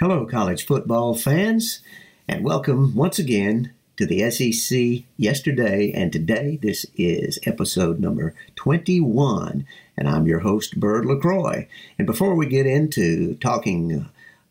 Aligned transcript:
Hello, 0.00 0.24
college 0.26 0.64
football 0.64 1.12
fans, 1.16 1.80
and 2.28 2.44
welcome 2.44 2.94
once 2.94 3.18
again 3.18 3.72
to 3.96 4.06
the 4.06 4.30
SEC 4.30 5.02
yesterday 5.16 5.90
and 5.92 6.12
today. 6.12 6.56
This 6.62 6.86
is 6.94 7.40
episode 7.44 7.98
number 7.98 8.32
21, 8.54 9.66
and 9.96 10.08
I'm 10.08 10.24
your 10.28 10.38
host, 10.38 10.78
Bird 10.78 11.04
LaCroix. 11.04 11.66
And 11.98 12.06
before 12.06 12.36
we 12.36 12.46
get 12.46 12.64
into 12.64 13.34
talking 13.40 13.92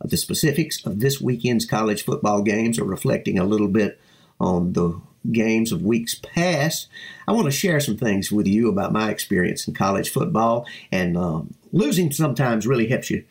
uh, 0.01 0.05
the 0.05 0.17
specifics 0.17 0.85
of 0.85 0.99
this 0.99 1.21
weekend's 1.21 1.65
college 1.65 2.03
football 2.03 2.41
games 2.41 2.77
or 2.77 2.83
reflecting 2.83 3.39
a 3.39 3.45
little 3.45 3.69
bit 3.69 4.01
on 4.41 4.73
the 4.73 4.99
games 5.31 5.71
of 5.71 5.81
weeks 5.81 6.13
past, 6.13 6.89
I 7.25 7.31
want 7.31 7.45
to 7.45 7.51
share 7.51 7.79
some 7.79 7.95
things 7.95 8.33
with 8.33 8.47
you 8.47 8.67
about 8.67 8.91
my 8.91 9.11
experience 9.11 9.65
in 9.65 9.73
college 9.73 10.09
football. 10.09 10.67
And 10.91 11.15
um, 11.15 11.53
losing 11.71 12.11
sometimes 12.11 12.67
really 12.67 12.89
helps 12.89 13.09
you 13.09 13.23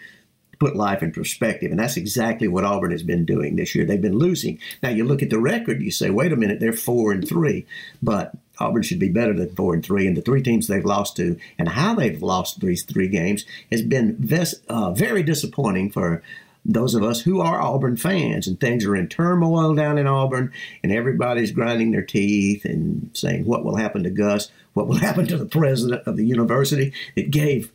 put 0.58 0.76
life 0.76 1.02
in 1.02 1.12
perspective. 1.12 1.70
And 1.70 1.80
that's 1.80 1.96
exactly 1.96 2.48
what 2.48 2.64
Auburn 2.64 2.90
has 2.90 3.02
been 3.02 3.24
doing 3.24 3.56
this 3.56 3.74
year. 3.74 3.84
They've 3.84 4.00
been 4.00 4.18
losing. 4.18 4.58
Now 4.82 4.90
you 4.90 5.04
look 5.04 5.22
at 5.22 5.30
the 5.30 5.38
record, 5.38 5.82
you 5.82 5.90
say, 5.90 6.10
wait 6.10 6.32
a 6.32 6.36
minute, 6.36 6.60
they're 6.60 6.72
four 6.72 7.12
and 7.12 7.26
three. 7.26 7.66
But 8.02 8.34
Auburn 8.58 8.82
should 8.82 8.98
be 8.98 9.08
better 9.08 9.34
than 9.34 9.54
four 9.54 9.74
and 9.74 9.84
three. 9.84 10.06
And 10.06 10.16
the 10.16 10.22
three 10.22 10.42
teams 10.42 10.66
they've 10.66 10.84
lost 10.84 11.16
to 11.16 11.38
and 11.58 11.68
how 11.68 11.94
they've 11.94 12.22
lost 12.22 12.60
these 12.60 12.84
three 12.84 13.08
games 13.08 13.44
has 13.70 13.82
been 13.82 14.16
ves- 14.18 14.60
uh, 14.68 14.92
very 14.92 15.22
disappointing 15.22 15.90
for 15.90 16.22
those 16.68 16.94
of 16.94 17.04
us 17.04 17.20
who 17.20 17.40
are 17.40 17.60
Auburn 17.60 17.96
fans. 17.96 18.46
And 18.46 18.58
things 18.58 18.84
are 18.84 18.96
in 18.96 19.08
turmoil 19.08 19.74
down 19.74 19.98
in 19.98 20.06
Auburn, 20.06 20.52
and 20.82 20.90
everybody's 20.90 21.52
grinding 21.52 21.92
their 21.92 22.02
teeth 22.02 22.64
and 22.64 23.10
saying, 23.12 23.44
what 23.44 23.64
will 23.64 23.76
happen 23.76 24.02
to 24.02 24.10
Gus? 24.10 24.50
What 24.74 24.88
will 24.88 24.96
happen 24.98 25.26
to 25.28 25.36
the 25.36 25.46
president 25.46 26.06
of 26.06 26.16
the 26.16 26.26
university 26.26 26.92
that 27.14 27.30
gave 27.30 27.70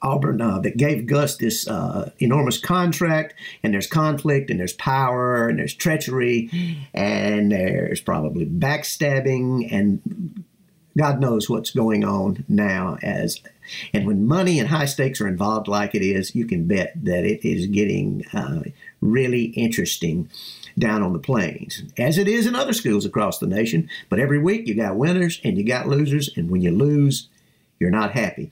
Auburn 0.00 0.40
uh, 0.40 0.60
that 0.60 0.76
gave 0.76 1.06
Gus 1.06 1.36
this 1.36 1.66
uh, 1.66 2.10
enormous 2.18 2.58
contract, 2.58 3.34
and 3.62 3.74
there's 3.74 3.86
conflict, 3.86 4.50
and 4.50 4.60
there's 4.60 4.74
power, 4.74 5.48
and 5.48 5.58
there's 5.58 5.74
treachery, 5.74 6.50
and 6.94 7.50
there's 7.50 8.00
probably 8.00 8.46
backstabbing, 8.46 9.72
and 9.72 10.44
God 10.96 11.20
knows 11.20 11.50
what's 11.50 11.70
going 11.70 12.04
on 12.04 12.44
now. 12.48 12.98
As 13.02 13.40
and 13.92 14.06
when 14.06 14.26
money 14.26 14.58
and 14.58 14.68
high 14.68 14.86
stakes 14.86 15.20
are 15.20 15.28
involved, 15.28 15.68
like 15.68 15.94
it 15.94 16.02
is, 16.02 16.34
you 16.34 16.46
can 16.46 16.66
bet 16.66 16.92
that 17.04 17.24
it 17.24 17.46
is 17.46 17.66
getting 17.66 18.24
uh, 18.32 18.62
really 19.00 19.44
interesting 19.44 20.30
down 20.78 21.02
on 21.02 21.12
the 21.12 21.18
plains, 21.18 21.82
as 21.98 22.18
it 22.18 22.28
is 22.28 22.46
in 22.46 22.54
other 22.54 22.72
schools 22.72 23.04
across 23.04 23.38
the 23.38 23.46
nation. 23.46 23.88
But 24.08 24.20
every 24.20 24.38
week 24.38 24.68
you 24.68 24.74
got 24.74 24.96
winners 24.96 25.40
and 25.42 25.58
you 25.58 25.64
got 25.64 25.88
losers, 25.88 26.30
and 26.36 26.50
when 26.50 26.62
you 26.62 26.70
lose, 26.70 27.28
you're 27.78 27.90
not 27.90 28.12
happy. 28.12 28.50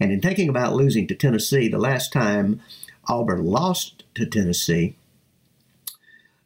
And 0.00 0.12
in 0.12 0.20
thinking 0.20 0.48
about 0.48 0.74
losing 0.74 1.06
to 1.08 1.14
Tennessee, 1.14 1.68
the 1.68 1.78
last 1.78 2.12
time 2.12 2.60
Auburn 3.08 3.44
lost 3.44 4.04
to 4.14 4.26
Tennessee 4.26 4.96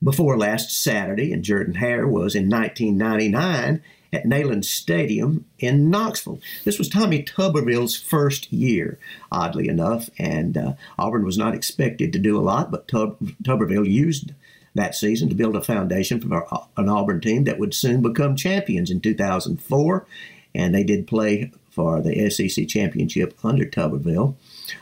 before 0.03 0.36
last 0.39 0.70
Saturday 0.70 1.33
in 1.33 1.42
Jordan 1.42 1.75
Hare 1.75 2.06
was 2.06 2.34
in 2.34 2.48
1999 2.48 3.83
at 4.12 4.25
Neyland 4.25 4.64
Stadium 4.64 5.47
in 5.58 5.91
Knoxville. 5.91 6.41
This 6.64 6.78
was 6.78 6.89
Tommy 6.89 7.23
Tuberville's 7.23 7.97
first 7.97 8.53
year, 8.53 8.98
oddly 9.30 9.69
enough, 9.69 10.11
and 10.19 10.56
uh, 10.56 10.73
Auburn 10.98 11.25
was 11.25 11.39
not 11.39 11.55
expected 11.55 12.12
to 12.12 12.19
do 12.19 12.39
a 12.39 12.42
lot, 12.42 12.70
but 12.70 12.89
Tub- 12.89 13.19
Tuberville 13.42 13.91
used 13.91 14.33
that 14.75 14.95
season 14.95 15.28
to 15.28 15.34
build 15.34 15.56
a 15.56 15.62
foundation 15.62 16.20
for 16.20 16.47
an 16.77 16.89
Auburn 16.89 17.20
team 17.20 17.45
that 17.45 17.58
would 17.58 17.75
soon 17.75 18.03
become 18.03 18.36
champions 18.36 18.91
in 18.91 19.00
2004. 19.00 20.06
And 20.55 20.75
they 20.75 20.84
did 20.84 21.06
play 21.06 21.53
for 21.72 22.00
the 22.00 22.30
SEC 22.30 22.68
championship 22.68 23.36
under 23.42 23.64
Tuberville 23.64 24.34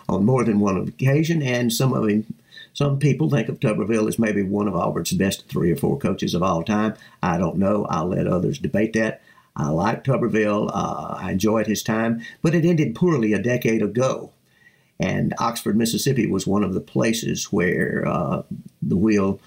on 0.08 0.24
more 0.24 0.44
than 0.44 0.60
one 0.60 0.76
occasion, 0.76 1.42
and 1.42 1.72
some 1.72 1.92
of 1.92 2.08
him. 2.08 2.26
Some 2.72 3.00
people 3.00 3.28
think 3.28 3.48
of 3.48 3.58
Tuberville 3.58 4.08
as 4.08 4.18
maybe 4.18 4.42
one 4.42 4.68
of 4.68 4.76
Auburn's 4.76 5.12
best 5.12 5.48
three 5.48 5.72
or 5.72 5.76
four 5.76 5.98
coaches 5.98 6.34
of 6.34 6.42
all 6.42 6.62
time. 6.62 6.94
I 7.20 7.36
don't 7.36 7.56
know. 7.56 7.84
I'll 7.90 8.06
let 8.06 8.28
others 8.28 8.60
debate 8.60 8.92
that. 8.92 9.22
I 9.56 9.70
like 9.70 10.04
Tuberville. 10.04 10.70
Uh, 10.72 11.16
I 11.18 11.32
enjoyed 11.32 11.66
his 11.66 11.82
time, 11.82 12.22
but 12.42 12.54
it 12.54 12.64
ended 12.64 12.94
poorly 12.94 13.32
a 13.32 13.42
decade 13.42 13.82
ago. 13.82 14.30
And 15.00 15.34
Oxford, 15.38 15.76
Mississippi 15.76 16.26
was 16.26 16.46
one 16.46 16.62
of 16.62 16.74
the 16.74 16.80
places 16.80 17.46
where 17.46 18.04
uh, 18.06 18.42
the 18.82 18.96
wheel 18.96 19.40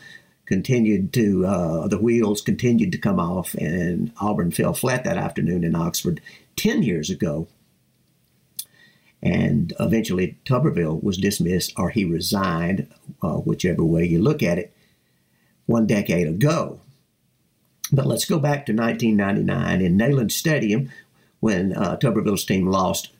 continued 0.45 1.13
to 1.13 1.45
uh, 1.45 1.87
the 1.87 1.97
wheels 1.97 2.41
continued 2.41 2.91
to 2.91 2.97
come 2.97 3.19
off, 3.19 3.53
and 3.55 4.11
Auburn 4.19 4.51
fell 4.51 4.73
flat 4.73 5.03
that 5.05 5.17
afternoon 5.17 5.63
in 5.63 5.75
Oxford 5.75 6.21
10 6.55 6.83
years 6.83 7.09
ago. 7.09 7.47
And 9.21 9.73
eventually, 9.79 10.37
Tuberville 10.45 11.01
was 11.01 11.17
dismissed 11.17 11.73
or 11.77 11.89
he 11.89 12.03
resigned, 12.03 12.91
uh, 13.21 13.35
whichever 13.37 13.83
way 13.83 14.05
you 14.05 14.21
look 14.21 14.43
at 14.43 14.57
it, 14.57 14.73
one 15.65 15.87
decade 15.87 16.27
ago. 16.27 16.81
But 17.91 18.05
let's 18.05 18.25
go 18.25 18.39
back 18.39 18.65
to 18.65 18.73
1999 18.73 19.81
in 19.81 19.97
Neyland 19.97 20.31
Stadium 20.31 20.89
when 21.39 21.73
uh, 21.73 21.97
Tuberville's 21.97 22.45
team 22.45 22.67
lost 22.67 23.11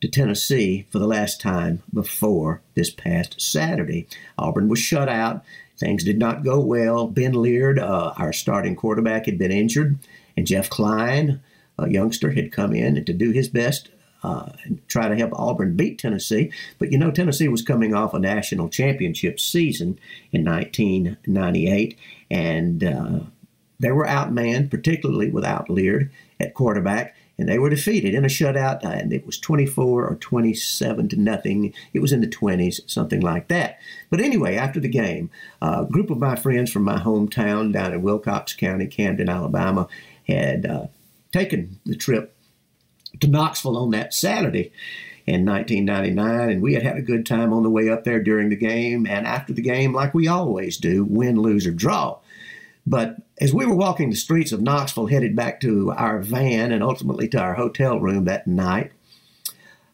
to 0.00 0.08
Tennessee 0.08 0.86
for 0.90 0.98
the 0.98 1.06
last 1.06 1.40
time 1.40 1.82
before 1.92 2.62
this 2.74 2.90
past 2.90 3.40
Saturday. 3.40 4.06
Auburn 4.38 4.68
was 4.68 4.78
shut 4.78 5.08
out. 5.08 5.44
Things 5.78 6.04
did 6.04 6.18
not 6.18 6.44
go 6.44 6.60
well. 6.60 7.06
Ben 7.06 7.32
Leard, 7.32 7.78
uh, 7.78 8.14
our 8.16 8.32
starting 8.32 8.76
quarterback, 8.76 9.26
had 9.26 9.38
been 9.38 9.52
injured, 9.52 9.98
and 10.36 10.46
Jeff 10.46 10.70
Klein, 10.70 11.40
a 11.82 11.90
youngster, 11.90 12.32
had 12.32 12.52
come 12.52 12.72
in 12.72 12.96
and 12.96 13.06
to 13.06 13.12
do 13.12 13.30
his 13.30 13.48
best 13.48 13.90
uh, 14.22 14.50
and 14.64 14.86
try 14.88 15.08
to 15.08 15.16
help 15.16 15.32
Auburn 15.34 15.76
beat 15.76 15.98
Tennessee. 15.98 16.52
But 16.78 16.92
you 16.92 16.98
know, 16.98 17.10
Tennessee 17.10 17.48
was 17.48 17.62
coming 17.62 17.94
off 17.94 18.14
a 18.14 18.18
national 18.18 18.68
championship 18.68 19.40
season 19.40 19.98
in 20.32 20.44
1998, 20.44 21.96
and 22.30 22.84
uh, 22.84 23.20
they 23.78 23.92
were 23.92 24.06
outmanned, 24.06 24.70
particularly 24.70 25.30
without 25.30 25.70
Leard 25.70 26.10
at 26.38 26.54
quarterback 26.54 27.14
and 27.40 27.48
they 27.48 27.58
were 27.58 27.70
defeated 27.70 28.12
in 28.12 28.26
a 28.26 28.28
shutout, 28.28 28.84
and 28.84 29.14
it 29.14 29.24
was 29.24 29.38
24 29.38 30.06
or 30.06 30.14
27 30.16 31.08
to 31.08 31.16
nothing. 31.16 31.72
It 31.94 32.00
was 32.00 32.12
in 32.12 32.20
the 32.20 32.26
20s, 32.26 32.80
something 32.86 33.22
like 33.22 33.48
that. 33.48 33.78
But 34.10 34.20
anyway, 34.20 34.56
after 34.56 34.78
the 34.78 34.90
game, 34.90 35.30
a 35.62 35.86
group 35.86 36.10
of 36.10 36.18
my 36.18 36.36
friends 36.36 36.70
from 36.70 36.82
my 36.82 36.98
hometown 36.98 37.72
down 37.72 37.94
in 37.94 38.02
Wilcox 38.02 38.52
County, 38.52 38.86
Camden, 38.86 39.30
Alabama, 39.30 39.88
had 40.28 40.66
uh, 40.66 40.86
taken 41.32 41.80
the 41.84 41.96
trip 41.96 42.36
to 43.20 43.26
Knoxville 43.26 43.76
on 43.76 43.90
that 43.90 44.14
Saturday 44.14 44.72
in 45.26 45.44
1999, 45.44 46.50
and 46.50 46.62
we 46.62 46.74
had 46.74 46.82
had 46.82 46.96
a 46.96 47.02
good 47.02 47.26
time 47.26 47.52
on 47.52 47.62
the 47.62 47.70
way 47.70 47.88
up 47.88 48.04
there 48.04 48.22
during 48.22 48.48
the 48.48 48.56
game 48.56 49.06
and 49.06 49.26
after 49.26 49.52
the 49.52 49.62
game, 49.62 49.92
like 49.92 50.14
we 50.14 50.26
always 50.26 50.76
do, 50.76 51.04
win, 51.04 51.40
lose, 51.40 51.66
or 51.66 51.72
draw. 51.72 52.18
But 52.86 53.16
as 53.40 53.52
we 53.52 53.66
were 53.66 53.74
walking 53.74 54.10
the 54.10 54.16
streets 54.16 54.52
of 54.52 54.62
Knoxville, 54.62 55.06
headed 55.06 55.36
back 55.36 55.60
to 55.60 55.92
our 55.92 56.20
van 56.20 56.72
and 56.72 56.82
ultimately 56.82 57.28
to 57.28 57.38
our 57.38 57.54
hotel 57.54 58.00
room 58.00 58.24
that 58.24 58.46
night, 58.46 58.92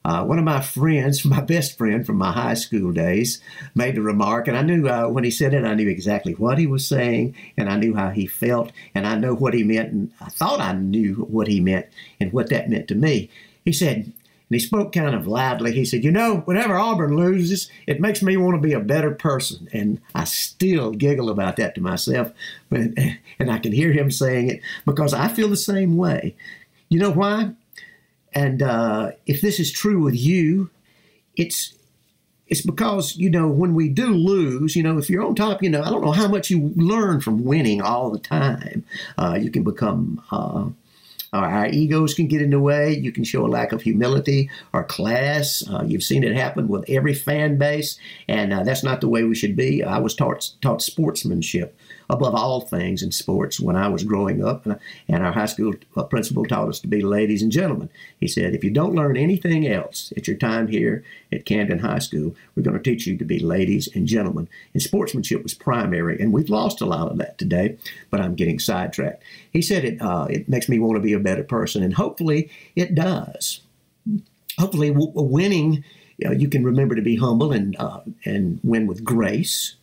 uh, 0.06 0.24
one 0.24 0.38
of 0.38 0.44
my 0.44 0.60
friends, 0.60 1.24
my 1.24 1.40
best 1.40 1.76
friend 1.76 2.06
from 2.06 2.16
my 2.16 2.30
high 2.30 2.54
school 2.54 2.92
days, 2.92 3.42
made 3.74 3.96
the 3.96 4.00
remark, 4.00 4.46
and 4.46 4.56
I 4.56 4.62
knew 4.62 4.88
uh, 4.88 5.08
when 5.08 5.24
he 5.24 5.32
said 5.32 5.52
it, 5.52 5.64
I 5.64 5.74
knew 5.74 5.88
exactly 5.88 6.34
what 6.34 6.58
he 6.58 6.66
was 6.68 6.86
saying, 6.86 7.34
and 7.56 7.68
I 7.68 7.76
knew 7.76 7.94
how 7.94 8.10
he 8.10 8.26
felt, 8.26 8.70
and 8.94 9.04
I 9.04 9.16
know 9.16 9.34
what 9.34 9.52
he 9.52 9.64
meant, 9.64 9.92
and 9.92 10.12
I 10.20 10.28
thought 10.28 10.60
I 10.60 10.74
knew 10.74 11.26
what 11.28 11.48
he 11.48 11.60
meant 11.60 11.86
and 12.20 12.32
what 12.32 12.50
that 12.50 12.70
meant 12.70 12.86
to 12.88 12.94
me. 12.94 13.30
He 13.64 13.72
said, 13.72 14.12
and 14.48 14.54
he 14.54 14.60
spoke 14.60 14.92
kind 14.92 15.12
of 15.12 15.26
loudly. 15.26 15.72
He 15.72 15.84
said, 15.84 16.04
You 16.04 16.12
know, 16.12 16.36
whenever 16.44 16.76
Auburn 16.76 17.16
loses, 17.16 17.68
it 17.88 18.00
makes 18.00 18.22
me 18.22 18.36
want 18.36 18.54
to 18.54 18.60
be 18.60 18.74
a 18.74 18.80
better 18.80 19.10
person. 19.10 19.68
And 19.72 20.00
I 20.14 20.22
still 20.22 20.92
giggle 20.92 21.30
about 21.30 21.56
that 21.56 21.74
to 21.74 21.80
myself. 21.80 22.30
But, 22.70 22.92
and 23.40 23.50
I 23.50 23.58
can 23.58 23.72
hear 23.72 23.90
him 23.90 24.12
saying 24.12 24.50
it 24.50 24.60
because 24.84 25.12
I 25.12 25.26
feel 25.26 25.48
the 25.48 25.56
same 25.56 25.96
way. 25.96 26.36
You 26.88 27.00
know 27.00 27.10
why? 27.10 27.54
And 28.36 28.60
uh, 28.60 29.12
if 29.24 29.40
this 29.40 29.58
is 29.58 29.72
true 29.72 30.02
with 30.02 30.14
you, 30.14 30.68
it's 31.36 31.74
it's 32.48 32.60
because 32.60 33.16
you 33.16 33.30
know 33.30 33.48
when 33.48 33.74
we 33.74 33.88
do 33.88 34.08
lose, 34.08 34.76
you 34.76 34.82
know, 34.82 34.98
if 34.98 35.08
you're 35.08 35.24
on 35.24 35.34
top, 35.34 35.62
you 35.62 35.70
know, 35.70 35.82
I 35.82 35.88
don't 35.88 36.04
know 36.04 36.12
how 36.12 36.28
much 36.28 36.50
you 36.50 36.70
learn 36.76 37.22
from 37.22 37.44
winning 37.44 37.80
all 37.80 38.10
the 38.10 38.18
time. 38.18 38.84
Uh, 39.16 39.38
you 39.40 39.50
can 39.50 39.64
become 39.64 40.22
uh, 40.30 40.68
our 41.32 41.66
egos 41.68 42.12
can 42.12 42.26
get 42.26 42.42
in 42.42 42.50
the 42.50 42.60
way. 42.60 42.94
You 42.94 43.10
can 43.10 43.24
show 43.24 43.44
a 43.44 43.48
lack 43.48 43.72
of 43.72 43.80
humility 43.80 44.50
or 44.74 44.84
class. 44.84 45.64
Uh, 45.70 45.84
you've 45.86 46.02
seen 46.02 46.22
it 46.22 46.36
happen 46.36 46.68
with 46.68 46.84
every 46.90 47.14
fan 47.14 47.56
base, 47.56 47.98
and 48.28 48.52
uh, 48.52 48.64
that's 48.64 48.84
not 48.84 49.00
the 49.00 49.08
way 49.08 49.24
we 49.24 49.34
should 49.34 49.56
be. 49.56 49.82
I 49.82 49.96
was 49.96 50.14
taught 50.14 50.50
taught 50.60 50.82
sportsmanship 50.82 51.74
above 52.08 52.34
all 52.34 52.60
things 52.60 53.02
in 53.02 53.10
sports 53.10 53.60
when 53.60 53.76
I 53.76 53.88
was 53.88 54.04
growing 54.04 54.44
up. 54.44 54.66
And 54.66 55.24
our 55.24 55.32
high 55.32 55.46
school 55.46 55.74
uh, 55.96 56.04
principal 56.04 56.44
taught 56.44 56.68
us 56.68 56.80
to 56.80 56.88
be 56.88 57.02
ladies 57.02 57.42
and 57.42 57.50
gentlemen. 57.50 57.90
He 58.20 58.28
said, 58.28 58.54
if 58.54 58.62
you 58.62 58.70
don't 58.70 58.94
learn 58.94 59.16
anything 59.16 59.66
else 59.66 60.12
at 60.16 60.26
your 60.26 60.36
time 60.36 60.68
here 60.68 61.04
at 61.32 61.44
Camden 61.44 61.80
High 61.80 61.98
School, 61.98 62.34
we're 62.54 62.62
going 62.62 62.76
to 62.76 62.82
teach 62.82 63.06
you 63.06 63.16
to 63.16 63.24
be 63.24 63.38
ladies 63.38 63.88
and 63.94 64.06
gentlemen. 64.06 64.48
And 64.72 64.82
sportsmanship 64.82 65.42
was 65.42 65.54
primary, 65.54 66.20
and 66.20 66.32
we've 66.32 66.50
lost 66.50 66.80
a 66.80 66.86
lot 66.86 67.10
of 67.10 67.18
that 67.18 67.38
today, 67.38 67.76
but 68.10 68.20
I'm 68.20 68.34
getting 68.34 68.58
sidetracked. 68.58 69.22
He 69.50 69.62
said 69.62 69.84
it, 69.84 70.00
uh, 70.00 70.26
it 70.30 70.48
makes 70.48 70.68
me 70.68 70.78
want 70.78 70.96
to 70.96 71.02
be 71.02 71.12
a 71.12 71.18
better 71.18 71.44
person, 71.44 71.82
and 71.82 71.94
hopefully 71.94 72.50
it 72.74 72.94
does. 72.94 73.60
Hopefully, 74.58 74.90
winning, 74.94 75.84
you, 76.16 76.28
know, 76.28 76.32
you 76.32 76.48
can 76.48 76.64
remember 76.64 76.94
to 76.94 77.02
be 77.02 77.16
humble 77.16 77.52
and, 77.52 77.76
uh, 77.78 78.00
and 78.24 78.58
win 78.62 78.86
with 78.86 79.04
grace 79.04 79.74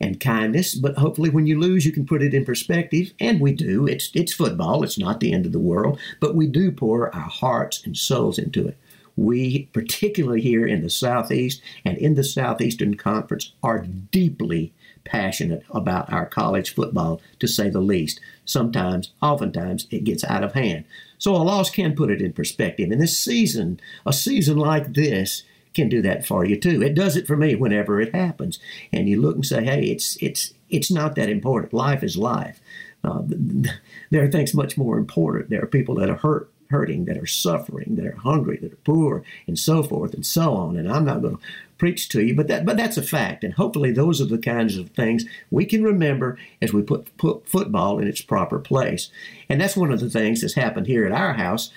and 0.00 0.20
kindness, 0.20 0.74
but 0.74 0.96
hopefully 0.96 1.30
when 1.30 1.46
you 1.46 1.58
lose, 1.58 1.84
you 1.84 1.92
can 1.92 2.06
put 2.06 2.22
it 2.22 2.34
in 2.34 2.44
perspective. 2.44 3.12
And 3.18 3.40
we 3.40 3.52
do. 3.52 3.86
It's, 3.86 4.10
it's 4.14 4.32
football, 4.32 4.82
it's 4.82 4.98
not 4.98 5.20
the 5.20 5.32
end 5.32 5.46
of 5.46 5.52
the 5.52 5.58
world, 5.58 5.98
but 6.20 6.34
we 6.34 6.46
do 6.46 6.70
pour 6.70 7.14
our 7.14 7.28
hearts 7.28 7.84
and 7.84 7.96
souls 7.96 8.38
into 8.38 8.68
it. 8.68 8.78
We, 9.16 9.64
particularly 9.72 10.40
here 10.40 10.64
in 10.64 10.82
the 10.82 10.90
Southeast 10.90 11.60
and 11.84 11.98
in 11.98 12.14
the 12.14 12.22
Southeastern 12.22 12.96
Conference, 12.96 13.52
are 13.64 13.80
deeply 14.12 14.72
passionate 15.04 15.64
about 15.70 16.12
our 16.12 16.26
college 16.26 16.74
football, 16.74 17.20
to 17.40 17.48
say 17.48 17.68
the 17.68 17.80
least. 17.80 18.20
Sometimes, 18.44 19.10
oftentimes, 19.20 19.88
it 19.90 20.04
gets 20.04 20.22
out 20.24 20.44
of 20.44 20.52
hand. 20.52 20.84
So 21.18 21.34
a 21.34 21.38
loss 21.38 21.70
can 21.70 21.96
put 21.96 22.10
it 22.10 22.22
in 22.22 22.32
perspective. 22.32 22.90
And 22.90 23.00
this 23.00 23.18
season, 23.18 23.80
a 24.06 24.12
season 24.12 24.56
like 24.56 24.94
this, 24.94 25.42
can 25.78 25.88
do 25.88 26.02
that 26.02 26.26
for 26.26 26.44
you 26.44 26.58
too. 26.58 26.82
It 26.82 26.94
does 26.94 27.16
it 27.16 27.26
for 27.26 27.36
me 27.36 27.54
whenever 27.54 28.00
it 28.00 28.14
happens. 28.14 28.58
And 28.92 29.08
you 29.08 29.20
look 29.20 29.36
and 29.36 29.46
say, 29.46 29.64
hey, 29.64 29.84
it's 29.84 30.16
it's 30.20 30.52
it's 30.68 30.90
not 30.90 31.14
that 31.14 31.30
important. 31.30 31.72
Life 31.72 32.02
is 32.02 32.16
life. 32.16 32.60
Uh, 33.04 33.22
there 34.10 34.24
are 34.24 34.30
things 34.30 34.54
much 34.54 34.76
more 34.76 34.98
important. 34.98 35.50
There 35.50 35.62
are 35.62 35.66
people 35.66 35.94
that 35.96 36.10
are 36.10 36.16
hurt, 36.16 36.50
hurting, 36.70 37.04
that 37.04 37.16
are 37.16 37.26
suffering, 37.26 37.94
that 37.96 38.06
are 38.06 38.16
hungry, 38.16 38.58
that 38.58 38.72
are 38.72 38.84
poor, 38.84 39.22
and 39.46 39.58
so 39.58 39.82
forth 39.82 40.14
and 40.14 40.26
so 40.26 40.54
on. 40.54 40.76
And 40.76 40.90
I'm 40.90 41.04
not 41.04 41.22
going 41.22 41.36
to 41.36 41.42
preach 41.78 42.08
to 42.08 42.22
you, 42.22 42.34
but 42.34 42.48
that 42.48 42.66
but 42.66 42.76
that's 42.76 42.96
a 42.96 43.02
fact. 43.02 43.44
And 43.44 43.54
hopefully, 43.54 43.92
those 43.92 44.20
are 44.20 44.26
the 44.26 44.38
kinds 44.38 44.76
of 44.76 44.90
things 44.90 45.24
we 45.50 45.64
can 45.64 45.84
remember 45.84 46.38
as 46.60 46.72
we 46.72 46.82
put, 46.82 47.16
put 47.16 47.48
football 47.48 48.00
in 48.00 48.08
its 48.08 48.20
proper 48.20 48.58
place. 48.58 49.10
And 49.48 49.60
that's 49.60 49.76
one 49.76 49.92
of 49.92 50.00
the 50.00 50.10
things 50.10 50.40
that's 50.40 50.54
happened 50.54 50.88
here 50.88 51.06
at 51.06 51.12
our 51.12 51.34
house. 51.34 51.70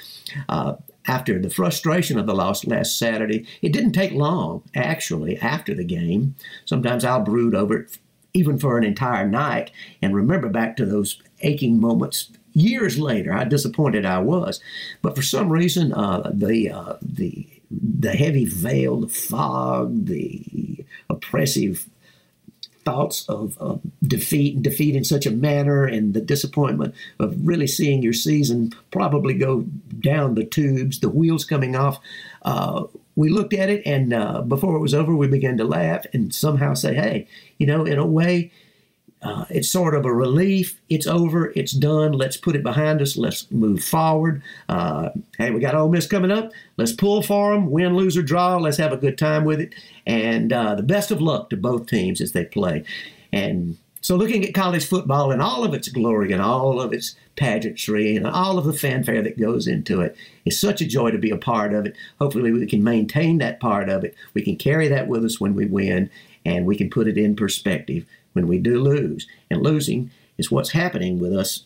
Uh, 0.50 0.76
after 1.08 1.40
the 1.40 1.50
frustration 1.50 2.20
of 2.20 2.28
the 2.28 2.36
loss 2.36 2.66
last 2.66 2.98
Saturday, 2.98 3.46
it 3.62 3.74
didn't 3.74 3.94
take 3.94 4.12
long, 4.12 4.64
actually, 4.76 5.38
after 5.38 5.74
the 5.74 5.84
game. 5.84 6.36
Sometimes 6.66 7.04
I'll 7.04 7.22
brood 7.22 7.56
over 7.56 7.80
it 7.80 7.98
even 8.34 8.58
for 8.58 8.78
an 8.78 8.84
entire 8.84 9.28
night 9.28 9.72
and 10.02 10.16
remember 10.16 10.48
back 10.48 10.78
to 10.78 10.86
those 10.86 11.22
aching 11.42 11.80
moments 11.80 12.30
years 12.54 12.98
later 13.00 13.32
how 13.34 13.44
disappointed 13.44 14.06
I 14.06 14.20
was. 14.20 14.62
But 15.02 15.16
for 15.16 15.22
some 15.22 15.50
reason, 15.50 15.94
uh, 15.94 16.32
the 16.34 16.70
uh, 16.70 16.94
the 17.02 17.48
the 17.72 18.12
heavy 18.12 18.46
veil, 18.46 19.02
the 19.02 19.08
fog, 19.08 20.06
the 20.06 20.86
oppressive 21.10 21.90
thoughts 22.84 23.28
of, 23.30 23.58
defeat 24.04 24.56
and 24.56 24.64
defeat 24.64 24.96
in 24.96 25.04
such 25.04 25.26
a 25.26 25.32
manner 25.32 25.86
and 25.86 26.14
the 26.14 26.22
disappointment 26.22 26.94
of 27.20 27.36
really 27.46 27.68
seeing 27.68 28.02
your 28.02 28.14
season 28.14 28.74
probably 28.92 29.34
go 29.34 29.62
down 30.00 30.36
the 30.36 30.46
tubes, 30.46 31.00
the 31.00 31.10
wheels 31.10 31.46
coming 31.46 31.76
off. 31.76 32.00
Uh, 32.42 32.84
we 33.16 33.30
looked 33.30 33.54
at 33.54 33.70
it 33.70 33.86
and 33.86 34.14
uh, 34.14 34.42
before 34.42 34.76
it 34.76 34.82
was 34.82 34.94
over, 34.94 35.16
we 35.16 35.28
began 35.28 35.58
to 35.58 35.64
laugh 35.64 36.06
and 36.14 36.34
somehow 36.34 36.74
say, 36.74 36.94
hey, 36.96 37.28
you 37.58 37.68
know, 37.68 37.86
in 37.86 38.00
a 38.00 38.06
way, 38.06 38.52
uh, 39.22 39.46
it's 39.50 39.70
sort 39.70 39.94
of 39.94 40.06
a 40.06 40.14
relief. 40.14 40.80
It's 40.90 41.06
over. 41.06 41.52
It's 41.56 41.74
done. 41.74 42.14
Let's 42.14 42.38
put 42.38 42.56
it 42.56 42.64
behind 42.64 43.02
us. 43.02 43.16
Let's 43.16 43.50
move 43.52 43.84
forward. 43.84 44.42
Uh, 44.68 45.10
hey, 45.38 45.52
we 45.52 45.60
got 45.60 45.76
Ole 45.76 45.90
Miss 45.90 46.08
coming 46.08 46.32
up. 46.32 46.52
Let's 46.78 46.94
pull 46.94 47.22
for 47.22 47.54
them, 47.54 47.70
win, 47.70 47.96
lose, 47.96 48.18
or 48.18 48.24
draw. 48.24 48.58
Let's 48.58 48.78
have 48.78 48.94
a 48.94 48.98
good 48.98 49.18
time 49.18 49.46
with 49.46 49.60
it. 49.60 49.76
And 50.08 50.52
uh, 50.52 50.76
the 50.76 50.84
best 50.84 51.12
of 51.12 51.22
luck 51.22 51.52
to 51.52 51.58
both 51.58 51.86
teams 51.86 52.20
as 52.20 52.32
they 52.32 52.46
play. 52.46 52.84
And 53.32 53.78
so, 54.04 54.16
looking 54.16 54.44
at 54.44 54.56
college 54.56 54.86
football 54.86 55.32
and 55.32 55.44
all 55.44 55.64
of 55.64 55.76
its 55.76 55.88
glory 55.88 56.32
and 56.32 56.42
all 56.42 56.82
of 56.82 56.92
its 56.92 57.16
pageantry 57.36 58.16
and 58.16 58.26
all 58.26 58.58
of 58.58 58.66
the 58.66 58.74
fanfare 58.74 59.22
that 59.22 59.40
goes 59.40 59.68
into 59.68 60.02
it, 60.02 60.16
it's 60.44 60.58
such 60.58 60.82
a 60.82 60.88
joy 60.88 61.12
to 61.12 61.20
be 61.20 61.30
a 61.30 61.38
part 61.38 61.72
of 61.76 61.86
it. 61.86 61.96
Hopefully, 62.20 62.52
we 62.52 62.66
can 62.66 62.84
maintain 62.84 63.38
that 63.38 63.60
part 63.60 63.90
of 63.90 64.04
it. 64.04 64.16
We 64.34 64.42
can 64.42 64.56
carry 64.56 64.88
that 64.88 65.08
with 65.08 65.24
us 65.24 65.40
when 65.40 65.54
we 65.54 65.68
win, 65.68 66.10
and 66.44 66.66
we 66.66 66.76
can 66.76 66.90
put 66.90 67.08
it 67.08 67.16
in 67.16 67.36
perspective 67.36 68.06
when 68.34 68.48
we 68.48 68.58
do 68.58 68.82
lose. 68.82 69.28
And 69.52 69.62
losing 69.62 70.10
is 70.40 70.50
what's 70.50 70.72
happening 70.72 71.20
with 71.20 71.34
us, 71.34 71.66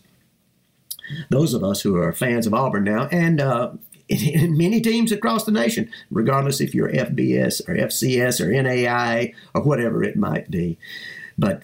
those 1.29 1.53
of 1.53 1.63
us 1.63 1.81
who 1.81 1.95
are 1.95 2.11
fans 2.11 2.45
of 2.45 2.53
Auburn 2.53 2.83
now, 2.83 3.07
and 3.13 3.39
uh, 3.39 3.71
in 4.09 4.57
many 4.57 4.81
teams 4.81 5.13
across 5.13 5.45
the 5.45 5.53
nation, 5.53 5.89
regardless 6.11 6.59
if 6.59 6.75
you're 6.75 6.91
FBS 6.91 7.61
or 7.69 7.75
FCS 7.75 8.41
or 8.41 8.51
NAI 8.61 9.33
or 9.53 9.61
whatever 9.61 10.03
it 10.03 10.17
might 10.17 10.51
be. 10.51 10.77
But 11.37 11.63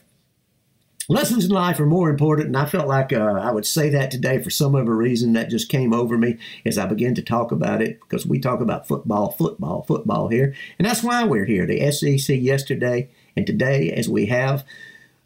lessons 1.12 1.46
in 1.46 1.52
life 1.52 1.80
are 1.80 1.86
more 1.86 2.10
important, 2.10 2.48
and 2.48 2.58
I 2.58 2.66
felt 2.66 2.88
like 2.88 3.14
uh, 3.14 3.18
I 3.18 3.52
would 3.52 3.66
say 3.66 3.90
that 3.90 4.12
today 4.12 4.42
for 4.42 4.50
some 4.50 4.76
other 4.76 4.96
reason 4.96 5.34
that 5.34 5.50
just 5.50 5.70
came 5.70 5.94
over 5.94 6.18
me 6.18 6.38
as 6.66 6.78
I 6.78 6.86
began 6.86 7.16
to 7.16 7.22
talk 7.22 7.52
about 7.52 7.82
it 7.82 8.00
because 8.02 8.26
we 8.26 8.40
talk 8.40 8.62
about 8.62 8.88
football, 8.88 9.32
football, 9.32 9.84
football 9.84 10.28
here, 10.30 10.54
and 10.80 10.88
that's 10.88 11.04
why 11.04 11.24
we're 11.24 11.46
here. 11.46 11.66
The 11.66 11.92
SEC 11.92 12.38
yesterday 12.38 13.10
and 13.36 13.46
today, 13.46 13.92
as 13.92 14.10
we 14.10 14.28
have 14.28 14.66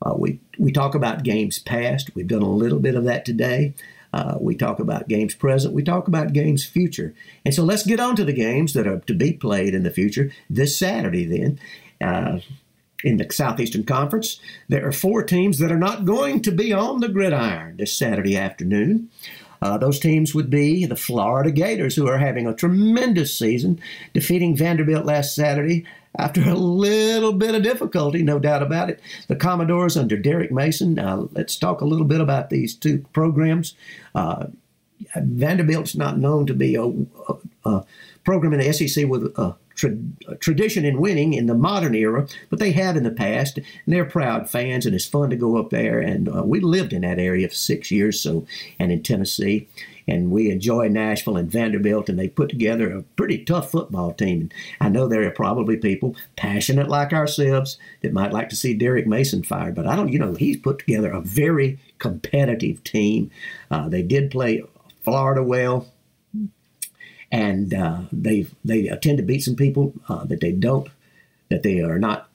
uh, 0.02 0.14
we, 0.18 0.40
we 0.58 0.72
talk 0.72 0.96
about 0.96 1.24
games 1.24 1.60
past. 1.60 2.14
We've 2.16 2.28
done 2.28 2.42
a 2.42 2.50
little 2.50 2.80
bit 2.80 2.96
of 2.96 3.06
that 3.06 3.26
today. 3.26 3.74
Uh, 4.14 4.38
we 4.40 4.56
talk 4.56 4.80
about 4.80 5.08
games 5.08 5.36
present. 5.36 5.74
We 5.74 5.84
talk 5.84 6.08
about 6.08 6.34
games 6.34 6.66
future. 6.66 7.14
And 7.44 7.54
so 7.54 7.64
let's 7.64 7.86
get 7.86 8.00
on 8.00 8.16
to 8.16 8.24
the 8.24 8.34
games 8.34 8.74
that 8.74 8.88
are 8.88 9.00
to 9.00 9.14
be 9.14 9.34
played 9.34 9.74
in 9.74 9.84
the 9.84 9.92
future 9.92 10.32
this 10.50 10.78
Saturday, 10.78 11.26
then. 11.26 11.60
Uh, 12.00 12.40
in 13.04 13.18
the 13.18 13.28
Southeastern 13.32 13.84
Conference, 13.84 14.40
there 14.68 14.88
are 14.88 14.92
four 14.92 15.24
teams 15.24 15.60
that 15.60 15.72
are 15.72 15.78
not 15.78 16.06
going 16.06 16.42
to 16.44 16.52
be 16.52 16.74
on 16.74 17.00
the 17.00 17.10
gridiron 17.10 17.78
this 17.78 17.98
Saturday 17.98 18.38
afternoon. 18.38 19.10
Uh, 19.62 19.78
those 19.78 20.00
teams 20.00 20.36
would 20.36 20.50
be 20.50 20.86
the 20.86 20.96
Florida 20.96 21.52
Gators, 21.52 21.96
who 21.96 22.08
are 22.08 22.18
having 22.18 22.46
a 22.46 22.54
tremendous 22.54 23.38
season, 23.38 23.80
defeating 24.14 24.56
Vanderbilt 24.56 25.06
last 25.06 25.34
Saturday 25.34 25.86
after 26.18 26.42
a 26.42 26.56
little 26.56 27.34
bit 27.34 27.56
of 27.56 27.64
difficulty, 27.64 28.24
no 28.24 28.40
doubt 28.40 28.62
about 28.62 28.90
it. 28.90 29.00
The 29.28 29.36
Commodores 29.36 29.98
under 29.98 30.18
Derek 30.18 30.52
Mason. 30.52 30.98
Uh, 30.98 31.28
let's 31.32 31.56
talk 31.58 31.82
a 31.82 31.86
little 31.86 32.06
bit 32.06 32.22
about 32.22 32.50
these 32.50 32.76
two 32.76 33.06
programs. 33.14 33.76
Uh, 34.14 34.48
Vanderbilt's 35.16 35.96
not 35.96 36.18
known 36.18 36.46
to 36.46 36.54
be 36.54 36.76
a, 36.76 36.84
a, 36.84 37.36
a, 37.66 37.86
program 38.24 38.54
in 38.54 38.60
the 38.60 38.74
SEC 38.74 39.08
with 39.08 39.26
a, 39.38 39.56
tra- 39.76 39.98
tradition 40.40 40.86
in 40.86 41.00
winning 41.00 41.34
in 41.34 41.46
the 41.46 41.56
modern 41.56 41.96
era, 41.96 42.28
but 42.50 42.60
they 42.60 42.72
have 42.72 42.96
in 42.98 43.04
the 43.04 43.12
past, 43.12 43.58
and 43.58 43.66
they're 43.88 44.06
proud 44.06 44.50
fans, 44.50 44.86
and 44.86 44.96
it's 44.96 45.06
fun 45.06 45.30
to 45.30 45.36
go 45.36 45.58
up 45.58 45.70
there. 45.70 46.00
And 46.00 46.30
uh, 46.30 46.44
we 46.44 46.60
lived 46.60 46.94
in 46.94 47.02
that 47.02 47.20
area 47.20 47.48
for 47.48 47.56
six 47.56 47.92
years, 47.92 48.20
so 48.20 48.46
and 48.80 48.92
in 48.92 49.04
Tennessee 49.04 49.68
and 50.08 50.32
we 50.32 50.52
enjoy 50.52 50.88
Nashville 50.88 51.38
and 51.38 51.52
Vanderbilt, 51.52 52.10
and 52.10 52.20
they 52.20 52.28
put 52.28 52.50
together 52.50 52.92
a 52.92 53.02
pretty 53.02 53.44
tough 53.44 53.72
football 53.72 54.14
team. 54.14 54.42
And 54.42 54.54
I 54.80 54.90
know 54.90 55.08
there 55.08 55.26
are 55.28 55.32
probably 55.32 55.78
people 55.78 56.16
passionate 56.36 56.88
like 56.88 57.14
ourselves 57.14 57.78
that 58.02 58.14
might 58.14 58.34
like 58.34 58.50
to 58.50 58.56
see 58.56 58.74
Derek 58.74 59.08
Mason 59.08 59.44
fired, 59.44 59.76
but 59.76 59.88
I 59.88 59.96
don't. 59.96 60.12
You 60.12 60.20
know, 60.20 60.34
he's 60.34 60.58
put 60.58 60.80
together 60.80 61.12
a 61.12 61.22
very 61.22 61.80
competitive 62.00 62.84
team. 62.84 63.32
Uh, 63.72 63.90
they 63.90 64.02
did 64.02 64.32
play 64.32 64.64
Florida 65.04 65.44
well, 65.44 65.88
and 67.32 67.74
uh, 67.74 68.02
they 68.12 68.48
they 68.64 68.88
tend 69.02 69.18
to 69.18 69.24
beat 69.24 69.44
some 69.44 69.56
people 69.56 69.94
uh, 70.10 70.24
that 70.26 70.42
they 70.42 70.52
don't 70.52 70.88
that 71.50 71.64
they 71.64 71.80
are 71.80 72.00
not 72.00 72.30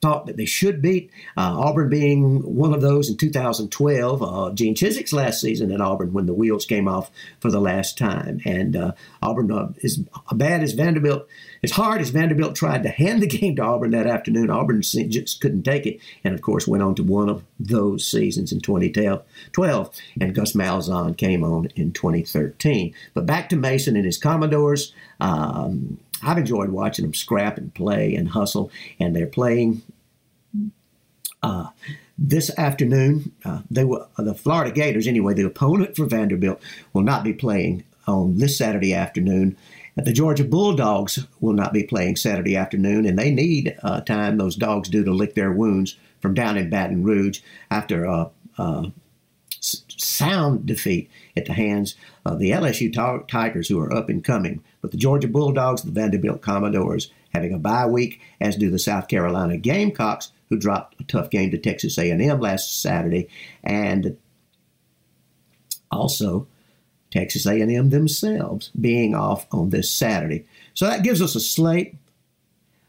thought 0.00 0.26
that 0.26 0.36
they 0.36 0.46
should 0.46 0.80
beat. 0.80 1.10
Uh, 1.36 1.60
Auburn 1.60 1.88
being 1.88 2.40
one 2.42 2.72
of 2.72 2.80
those 2.80 3.10
in 3.10 3.16
2012, 3.16 4.22
uh, 4.22 4.50
Gene 4.54 4.74
Chizik's 4.74 5.12
last 5.12 5.40
season 5.40 5.70
at 5.72 5.80
Auburn 5.80 6.12
when 6.12 6.26
the 6.26 6.32
wheels 6.32 6.64
came 6.64 6.88
off 6.88 7.10
for 7.38 7.50
the 7.50 7.60
last 7.60 7.98
time. 7.98 8.40
And 8.44 8.76
uh, 8.76 8.92
Auburn, 9.22 9.52
uh, 9.52 9.72
as 9.84 10.02
bad 10.32 10.62
as 10.62 10.72
Vanderbilt, 10.72 11.28
as 11.62 11.72
hard 11.72 12.00
as 12.00 12.10
Vanderbilt 12.10 12.54
tried 12.56 12.82
to 12.84 12.88
hand 12.88 13.22
the 13.22 13.26
game 13.26 13.56
to 13.56 13.62
Auburn 13.62 13.90
that 13.90 14.06
afternoon, 14.06 14.50
Auburn 14.50 14.80
just 14.80 15.40
couldn't 15.40 15.64
take 15.64 15.86
it. 15.86 16.00
And 16.24 16.34
of 16.34 16.40
course, 16.40 16.66
went 16.66 16.82
on 16.82 16.94
to 16.94 17.02
one 17.02 17.28
of 17.28 17.44
those 17.58 18.06
seasons 18.06 18.52
in 18.52 18.60
2012. 18.60 20.00
And 20.20 20.34
Gus 20.34 20.52
Malzahn 20.52 21.16
came 21.16 21.44
on 21.44 21.66
in 21.76 21.92
2013. 21.92 22.94
But 23.12 23.26
back 23.26 23.50
to 23.50 23.56
Mason 23.56 23.96
and 23.96 24.06
his 24.06 24.18
Commodores. 24.18 24.94
Um, 25.20 25.98
I've 26.22 26.38
enjoyed 26.38 26.70
watching 26.70 27.04
them 27.04 27.14
scrap 27.14 27.58
and 27.58 27.74
play 27.74 28.14
and 28.14 28.28
hustle, 28.28 28.70
and 28.98 29.14
they're 29.14 29.26
playing 29.26 29.82
uh, 31.42 31.68
this 32.18 32.56
afternoon. 32.58 33.32
Uh, 33.44 33.62
they 33.70 33.84
were 33.84 34.06
uh, 34.18 34.22
the 34.22 34.34
Florida 34.34 34.70
Gators 34.70 35.06
anyway. 35.06 35.34
The 35.34 35.46
opponent 35.46 35.96
for 35.96 36.06
Vanderbilt 36.06 36.60
will 36.92 37.02
not 37.02 37.24
be 37.24 37.32
playing 37.32 37.84
on 38.06 38.38
this 38.38 38.58
Saturday 38.58 38.94
afternoon. 38.94 39.56
The 39.96 40.12
Georgia 40.12 40.44
Bulldogs 40.44 41.26
will 41.40 41.52
not 41.52 41.72
be 41.72 41.82
playing 41.82 42.16
Saturday 42.16 42.56
afternoon, 42.56 43.04
and 43.06 43.18
they 43.18 43.30
need 43.30 43.76
uh, 43.82 44.00
time. 44.02 44.38
Those 44.38 44.56
dogs 44.56 44.88
do 44.88 45.04
to 45.04 45.12
lick 45.12 45.34
their 45.34 45.52
wounds 45.52 45.96
from 46.20 46.34
down 46.34 46.56
in 46.56 46.70
Baton 46.70 47.02
Rouge 47.02 47.40
after 47.70 48.04
a, 48.04 48.30
a 48.58 48.92
sound 50.00 50.66
defeat 50.66 51.10
at 51.36 51.46
the 51.46 51.52
hands 51.52 51.94
of 52.24 52.38
the 52.38 52.50
LSU 52.50 52.92
Tigers, 53.28 53.68
who 53.68 53.78
are 53.80 53.94
up 53.94 54.08
and 54.08 54.24
coming. 54.24 54.62
But 54.80 54.90
the 54.90 54.96
Georgia 54.96 55.28
Bulldogs, 55.28 55.82
the 55.82 55.90
Vanderbilt 55.90 56.42
Commodores, 56.42 57.10
having 57.32 57.52
a 57.52 57.58
bye 57.58 57.86
week, 57.86 58.20
as 58.40 58.56
do 58.56 58.70
the 58.70 58.78
South 58.78 59.08
Carolina 59.08 59.56
Gamecocks, 59.56 60.32
who 60.48 60.58
dropped 60.58 61.00
a 61.00 61.04
tough 61.04 61.30
game 61.30 61.50
to 61.50 61.58
Texas 61.58 61.98
A&M 61.98 62.40
last 62.40 62.82
Saturday, 62.82 63.28
and 63.62 64.16
also 65.90 66.46
Texas 67.10 67.46
A&M 67.46 67.90
themselves 67.90 68.70
being 68.80 69.14
off 69.14 69.46
on 69.52 69.70
this 69.70 69.90
Saturday. 69.90 70.46
So 70.74 70.86
that 70.86 71.02
gives 71.02 71.20
us 71.20 71.34
a 71.34 71.40
slate 71.40 71.94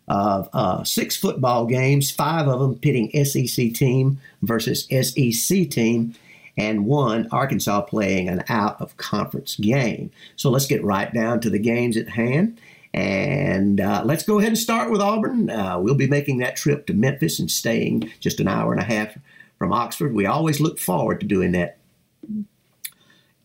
of 0.07 0.49
uh, 0.53 0.83
six 0.83 1.15
football 1.15 1.65
games, 1.65 2.11
five 2.11 2.47
of 2.47 2.59
them 2.59 2.75
pitting 2.75 3.09
SEC 3.25 3.73
team 3.73 4.19
versus 4.41 4.85
SEC 4.89 5.69
team, 5.69 6.15
and 6.57 6.85
one 6.85 7.27
Arkansas 7.31 7.81
playing 7.81 8.29
an 8.29 8.43
out 8.49 8.81
of 8.81 8.97
conference 8.97 9.55
game. 9.55 10.11
So 10.35 10.49
let's 10.49 10.67
get 10.67 10.83
right 10.83 11.13
down 11.13 11.39
to 11.41 11.49
the 11.49 11.59
games 11.59 11.97
at 11.97 12.09
hand. 12.09 12.59
And 12.93 13.79
uh, 13.79 14.03
let's 14.05 14.23
go 14.23 14.39
ahead 14.39 14.49
and 14.49 14.57
start 14.57 14.91
with 14.91 15.01
Auburn. 15.01 15.49
Uh, 15.49 15.79
we'll 15.79 15.95
be 15.95 16.07
making 16.07 16.39
that 16.39 16.57
trip 16.57 16.87
to 16.87 16.93
Memphis 16.93 17.39
and 17.39 17.49
staying 17.49 18.11
just 18.19 18.39
an 18.39 18.49
hour 18.49 18.73
and 18.73 18.81
a 18.81 18.85
half 18.85 19.17
from 19.57 19.71
Oxford. 19.71 20.13
We 20.13 20.25
always 20.25 20.59
look 20.59 20.77
forward 20.77 21.21
to 21.21 21.25
doing 21.25 21.53
that 21.53 21.77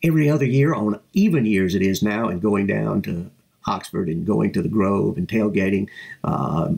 every 0.03 0.29
other 0.29 0.45
year 0.45 0.75
on 0.75 1.01
even 1.13 1.47
years 1.47 1.75
it 1.75 1.83
is 1.83 2.03
now 2.03 2.29
and 2.29 2.43
going 2.43 2.67
down 2.67 3.03
to 3.03 3.31
Oxford 3.67 4.09
and 4.09 4.27
going 4.27 4.53
to 4.53 4.63
the 4.63 4.69
Grove 4.69 5.17
and 5.17 5.29
tailgating. 5.29 5.89
Uh, 6.25 6.75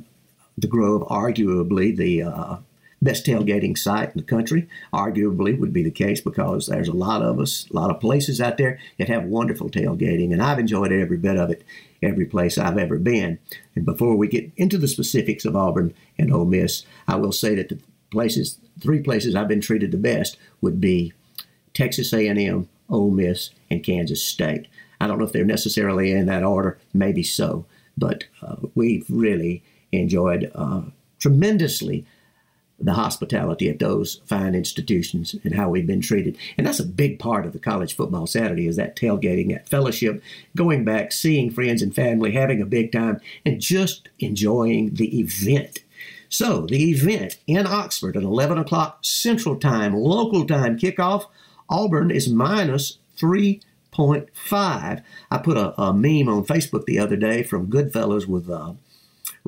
the 0.57 0.67
Grove, 0.67 1.03
arguably 1.03 1.97
the 1.97 2.23
uh, 2.23 2.57
best 3.01 3.25
tailgating 3.25 3.79
site 3.79 4.11
in 4.11 4.17
the 4.17 4.23
country, 4.23 4.69
arguably 4.93 5.59
would 5.59 5.73
be 5.73 5.83
the 5.83 5.91
case 5.91 6.21
because 6.21 6.67
there's 6.67 6.89
a 6.89 6.93
lot 6.93 7.23
of 7.23 7.39
us, 7.39 7.69
a 7.71 7.77
lot 7.77 7.91
of 7.91 8.01
places 8.01 8.41
out 8.41 8.59
there 8.59 8.79
that 8.99 9.09
have 9.09 9.25
wonderful 9.25 9.71
tailgating, 9.71 10.33
and 10.33 10.43
I've 10.43 10.59
enjoyed 10.59 10.93
every 10.93 11.17
bit 11.17 11.37
of 11.37 11.51
it, 11.51 11.65
every 12.03 12.27
place 12.27 12.59
I've 12.59 12.79
ever 12.79 12.99
been. 12.99 13.39
And 13.75 13.85
before 13.85 14.17
we 14.17 14.29
get 14.29 14.51
into 14.57 14.79
the 14.79 14.89
specifics 14.89 15.45
of 15.45 15.57
Auburn 15.57 15.95
and 16.19 16.33
Ole 16.33 16.45
Miss, 16.45 16.85
I 17.07 17.17
will 17.17 17.33
say 17.33 17.55
that 17.55 17.69
the 17.69 17.79
places, 18.11 18.59
three 18.81 19.01
places 19.01 19.35
I've 19.35 19.49
been 19.49 19.61
treated 19.61 19.93
the 19.93 19.99
best 19.99 20.37
would 20.61 20.81
be 20.81 21.13
Texas 21.75 22.13
A&M, 22.13 22.69
Ole 22.89 23.11
Miss, 23.11 23.51
and 23.71 23.85
Kansas 23.85 24.23
State. 24.23 24.67
I 25.01 25.07
don't 25.07 25.19
know 25.19 25.25
if 25.25 25.33
they're 25.33 25.45
necessarily 25.45 26.11
in 26.11 26.27
that 26.27 26.43
order, 26.43 26.79
maybe 26.93 27.23
so, 27.23 27.67
but 27.97 28.25
uh, 28.43 28.57
we've 28.75 29.07
really 29.09 29.63
enjoyed 29.93 30.51
uh, 30.55 30.83
tremendously 31.19 32.05
the 32.81 32.95
hospitality 32.95 33.69
at 33.69 33.79
those 33.79 34.21
fine 34.27 34.55
institutions 34.55 35.35
and 35.43 35.55
how 35.55 35.69
we've 35.69 35.87
been 35.87 36.01
treated. 36.01 36.37
And 36.57 36.67
that's 36.67 36.79
a 36.79 36.87
big 36.87 37.19
part 37.19 37.45
of 37.45 37.53
the 37.53 37.59
college 37.59 37.95
football 37.95 38.27
Saturday 38.27 38.67
is 38.67 38.77
that 38.77 38.97
tailgating, 38.97 39.51
that 39.53 39.69
fellowship, 39.69 40.23
going 40.55 40.85
back, 40.85 41.13
seeing 41.13 41.51
friends 41.51 41.83
and 41.83 41.95
family, 41.95 42.33
having 42.33 42.63
a 42.63 42.67
big 42.67 42.93
time, 42.93 43.21
and 43.45 43.61
just 43.61 44.09
enjoying 44.21 44.95
the 44.95 45.19
event. 45.19 45.81
So 46.29 46.67
the 46.67 46.91
event 46.91 47.39
in 47.47 47.67
Oxford 47.67 48.17
at 48.17 48.23
11 48.23 48.59
o'clock 48.59 48.99
Central 49.03 49.57
Time, 49.57 49.95
local 49.95 50.47
time 50.47 50.79
kickoff, 50.79 51.27
Auburn 51.69 52.11
is 52.11 52.29
minus 52.29 52.99
three 53.17 53.61
0.5. 53.99 55.03
I 55.31 55.39
put 55.39 55.57
a, 55.57 55.81
a, 55.81 55.93
meme 55.93 56.29
on 56.29 56.45
Facebook 56.45 56.85
the 56.85 57.01
other 57.01 57.17
day 57.17 57.43
from 57.43 57.67
Goodfellas 57.69 58.27
with 58.27 58.49
uh, 58.49 58.75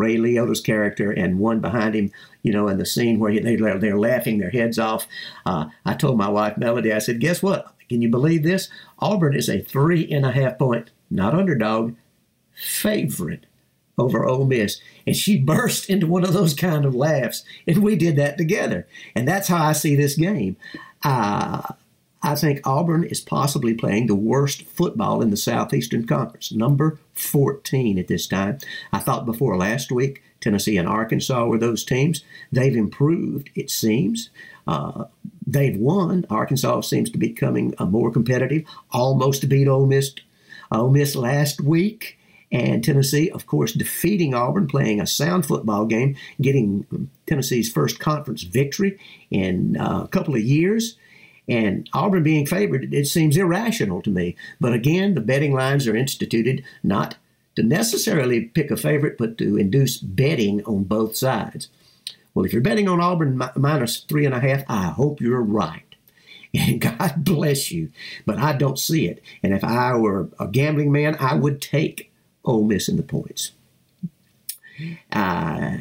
Ray 0.00 0.16
Liotta's 0.16 0.60
character 0.60 1.10
and 1.10 1.38
one 1.38 1.60
behind 1.60 1.94
him, 1.94 2.10
you 2.42 2.52
know, 2.52 2.68
in 2.68 2.78
the 2.78 2.86
scene 2.86 3.18
where 3.18 3.38
they, 3.38 3.56
they're 3.56 3.98
laughing 3.98 4.38
their 4.38 4.50
heads 4.50 4.78
off. 4.78 5.06
Uh, 5.44 5.66
I 5.84 5.94
told 5.94 6.16
my 6.16 6.28
wife, 6.28 6.56
Melody, 6.56 6.92
I 6.92 6.98
said, 6.98 7.20
guess 7.20 7.42
what? 7.42 7.74
Can 7.88 8.02
you 8.02 8.08
believe 8.08 8.42
this? 8.42 8.70
Auburn 8.98 9.34
is 9.34 9.48
a 9.48 9.60
three 9.60 10.10
and 10.10 10.24
a 10.24 10.32
half 10.32 10.58
point, 10.58 10.90
not 11.10 11.34
underdog, 11.34 11.96
favorite 12.54 13.46
over 13.98 14.24
Ole 14.24 14.46
Miss. 14.46 14.80
And 15.06 15.14
she 15.14 15.38
burst 15.38 15.90
into 15.90 16.06
one 16.06 16.24
of 16.24 16.32
those 16.32 16.54
kind 16.54 16.84
of 16.84 16.94
laughs. 16.94 17.44
And 17.66 17.82
we 17.82 17.96
did 17.96 18.16
that 18.16 18.38
together. 18.38 18.86
And 19.14 19.28
that's 19.28 19.48
how 19.48 19.62
I 19.62 19.72
see 19.72 19.94
this 19.94 20.16
game. 20.16 20.56
Uh, 21.04 21.74
I 22.22 22.34
think 22.34 22.60
Auburn 22.66 23.04
is 23.04 23.20
possibly 23.20 23.72
playing 23.74 24.06
the 24.06 24.14
worst 24.14 24.62
football 24.62 25.22
in 25.22 25.30
the 25.30 25.36
Southeastern 25.36 26.06
Conference, 26.06 26.52
number 26.52 26.98
14 27.14 27.98
at 27.98 28.08
this 28.08 28.26
time. 28.26 28.58
I 28.92 28.98
thought 28.98 29.24
before 29.24 29.56
last 29.56 29.90
week, 29.90 30.22
Tennessee 30.40 30.76
and 30.76 30.88
Arkansas 30.88 31.46
were 31.46 31.58
those 31.58 31.84
teams. 31.84 32.22
They've 32.52 32.76
improved, 32.76 33.50
it 33.54 33.70
seems. 33.70 34.30
Uh, 34.66 35.04
they've 35.46 35.76
won. 35.76 36.26
Arkansas 36.28 36.82
seems 36.82 37.10
to 37.10 37.18
be 37.18 37.28
becoming 37.28 37.74
a 37.78 37.86
more 37.86 38.10
competitive, 38.10 38.64
almost 38.90 39.48
beat 39.48 39.68
Ole 39.68 39.86
Miss, 39.86 40.14
Ole 40.70 40.90
Miss 40.90 41.16
last 41.16 41.60
week. 41.60 42.18
And 42.52 42.82
Tennessee, 42.82 43.30
of 43.30 43.46
course, 43.46 43.72
defeating 43.72 44.34
Auburn, 44.34 44.66
playing 44.66 45.00
a 45.00 45.06
sound 45.06 45.46
football 45.46 45.86
game, 45.86 46.16
getting 46.40 47.08
Tennessee's 47.26 47.70
first 47.70 48.00
conference 48.00 48.42
victory 48.42 48.98
in 49.30 49.76
uh, 49.76 50.02
a 50.04 50.08
couple 50.08 50.34
of 50.34 50.40
years. 50.40 50.96
And 51.48 51.88
Auburn 51.92 52.22
being 52.22 52.46
favored, 52.46 52.92
it 52.92 53.06
seems 53.06 53.36
irrational 53.36 54.02
to 54.02 54.10
me. 54.10 54.36
But 54.60 54.72
again, 54.72 55.14
the 55.14 55.20
betting 55.20 55.52
lines 55.52 55.86
are 55.88 55.96
instituted 55.96 56.64
not 56.82 57.16
to 57.56 57.62
necessarily 57.62 58.42
pick 58.42 58.70
a 58.70 58.76
favorite, 58.76 59.18
but 59.18 59.36
to 59.38 59.56
induce 59.56 59.98
betting 59.98 60.64
on 60.64 60.84
both 60.84 61.16
sides. 61.16 61.68
Well, 62.34 62.44
if 62.44 62.52
you're 62.52 62.62
betting 62.62 62.88
on 62.88 63.00
Auburn 63.00 63.40
minus 63.56 64.00
three 64.00 64.24
and 64.24 64.34
a 64.34 64.40
half, 64.40 64.62
I 64.68 64.88
hope 64.88 65.20
you're 65.20 65.42
right. 65.42 65.82
And 66.52 66.80
God 66.80 67.24
bless 67.24 67.70
you. 67.70 67.90
But 68.26 68.38
I 68.38 68.52
don't 68.54 68.76
see 68.76 69.06
it. 69.06 69.22
And 69.40 69.54
if 69.54 69.62
I 69.62 69.94
were 69.94 70.30
a 70.40 70.48
gambling 70.48 70.90
man, 70.90 71.16
I 71.20 71.34
would 71.34 71.62
take 71.62 72.10
Ole 72.44 72.64
Miss 72.64 72.88
in 72.88 72.96
the 72.96 73.04
points. 73.04 73.52
Uh, 75.12 75.76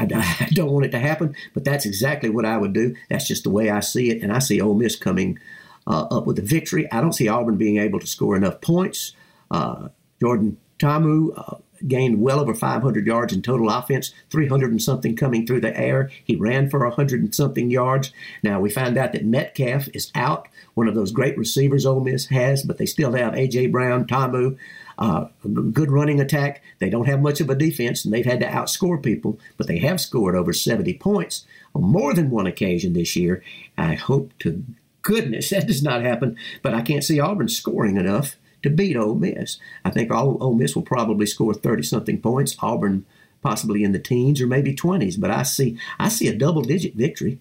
I, 0.00 0.36
I, 0.40 0.48
don't 0.52 0.70
want 0.70 0.86
it 0.86 0.90
to 0.92 0.98
happen, 0.98 1.34
but 1.54 1.64
that's 1.64 1.86
exactly 1.86 2.30
what 2.30 2.44
I 2.44 2.56
would 2.56 2.72
do. 2.72 2.94
That's 3.08 3.26
just 3.26 3.44
the 3.44 3.50
way 3.50 3.70
I 3.70 3.80
see 3.80 4.10
it, 4.10 4.22
and 4.22 4.32
I 4.32 4.38
see 4.38 4.60
Ole 4.60 4.74
Miss 4.74 4.96
coming 4.96 5.38
uh, 5.86 6.06
up 6.10 6.26
with 6.26 6.38
a 6.38 6.42
victory. 6.42 6.90
I 6.92 7.00
don't 7.00 7.12
see 7.12 7.28
Auburn 7.28 7.56
being 7.56 7.78
able 7.78 8.00
to 8.00 8.06
score 8.06 8.36
enough 8.36 8.60
points. 8.60 9.14
Uh, 9.50 9.88
Jordan 10.20 10.58
Ta'amu 10.78 11.32
uh, 11.36 11.56
gained 11.86 12.20
well 12.20 12.40
over 12.40 12.54
500 12.54 13.06
yards 13.06 13.32
in 13.32 13.42
total 13.42 13.70
offense, 13.70 14.12
300 14.30 14.70
and 14.70 14.82
something 14.82 15.16
coming 15.16 15.46
through 15.46 15.60
the 15.60 15.78
air. 15.78 16.10
He 16.24 16.36
ran 16.36 16.68
for 16.68 16.80
100 16.86 17.20
and 17.20 17.34
something 17.34 17.70
yards. 17.70 18.12
Now 18.42 18.60
we 18.60 18.70
find 18.70 18.96
out 18.96 19.12
that 19.12 19.24
Metcalf 19.24 19.88
is 19.94 20.10
out, 20.14 20.48
one 20.74 20.88
of 20.88 20.94
those 20.94 21.12
great 21.12 21.36
receivers 21.38 21.86
Ole 21.86 22.00
Miss 22.00 22.26
has, 22.26 22.62
but 22.62 22.78
they 22.78 22.86
still 22.86 23.12
have 23.12 23.34
A.J. 23.34 23.68
Brown, 23.68 24.06
Ta'amu, 24.06 24.56
uh, 25.00 25.26
good 25.72 25.90
running 25.90 26.20
attack. 26.20 26.62
They 26.78 26.90
don't 26.90 27.06
have 27.06 27.22
much 27.22 27.40
of 27.40 27.48
a 27.48 27.54
defense, 27.54 28.04
and 28.04 28.12
they've 28.12 28.24
had 28.24 28.40
to 28.40 28.46
outscore 28.46 29.02
people, 29.02 29.40
but 29.56 29.66
they 29.66 29.78
have 29.78 30.00
scored 30.00 30.36
over 30.36 30.52
70 30.52 30.94
points 30.94 31.46
on 31.74 31.82
more 31.82 32.12
than 32.12 32.30
one 32.30 32.46
occasion 32.46 32.92
this 32.92 33.16
year. 33.16 33.42
I 33.78 33.94
hope 33.94 34.32
to 34.40 34.62
goodness 35.02 35.50
that 35.50 35.66
does 35.66 35.82
not 35.82 36.02
happen, 36.02 36.36
but 36.62 36.74
I 36.74 36.82
can't 36.82 37.04
see 37.04 37.18
Auburn 37.18 37.48
scoring 37.48 37.96
enough 37.96 38.36
to 38.62 38.68
beat 38.68 38.96
Ole 38.96 39.14
Miss. 39.14 39.58
I 39.84 39.90
think 39.90 40.12
Ole 40.12 40.54
Miss 40.54 40.76
will 40.76 40.82
probably 40.82 41.26
score 41.26 41.54
30 41.54 41.82
something 41.82 42.20
points. 42.20 42.56
Auburn 42.60 43.06
possibly 43.42 43.82
in 43.82 43.92
the 43.92 43.98
teens 43.98 44.40
or 44.42 44.46
maybe 44.46 44.74
20s, 44.74 45.18
but 45.18 45.30
I 45.30 45.44
see 45.44 45.78
I 45.98 46.10
see 46.10 46.28
a 46.28 46.36
double 46.36 46.60
digit 46.60 46.94
victory 46.94 47.38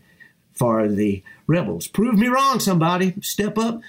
for 0.54 0.88
the 0.88 1.24
Rebels. 1.48 1.88
Prove 1.88 2.18
me 2.18 2.28
wrong, 2.28 2.60
somebody. 2.60 3.16
Step 3.22 3.58
up. 3.58 3.82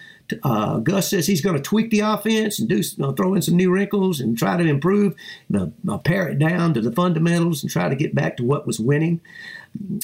Uh, 0.42 0.78
Gus 0.78 1.08
says 1.08 1.26
he's 1.26 1.40
going 1.40 1.56
to 1.56 1.62
tweak 1.62 1.90
the 1.90 2.00
offense 2.00 2.58
and 2.58 2.68
do 2.68 2.82
throw 2.82 3.34
in 3.34 3.42
some 3.42 3.56
new 3.56 3.70
wrinkles 3.70 4.20
and 4.20 4.36
try 4.36 4.56
to 4.56 4.64
improve, 4.64 5.14
uh, 5.54 5.98
pare 5.98 6.28
it 6.28 6.38
down 6.38 6.74
to 6.74 6.80
the 6.80 6.92
fundamentals 6.92 7.62
and 7.62 7.70
try 7.70 7.88
to 7.88 7.96
get 7.96 8.14
back 8.14 8.36
to 8.36 8.44
what 8.44 8.66
was 8.66 8.78
winning. 8.78 9.20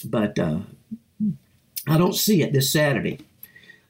But 0.05 0.39
uh, 0.39 0.61
I 1.87 1.99
don't 1.99 2.15
see 2.15 2.43
it 2.43 2.53
this 2.53 2.71
Saturday. 2.73 3.21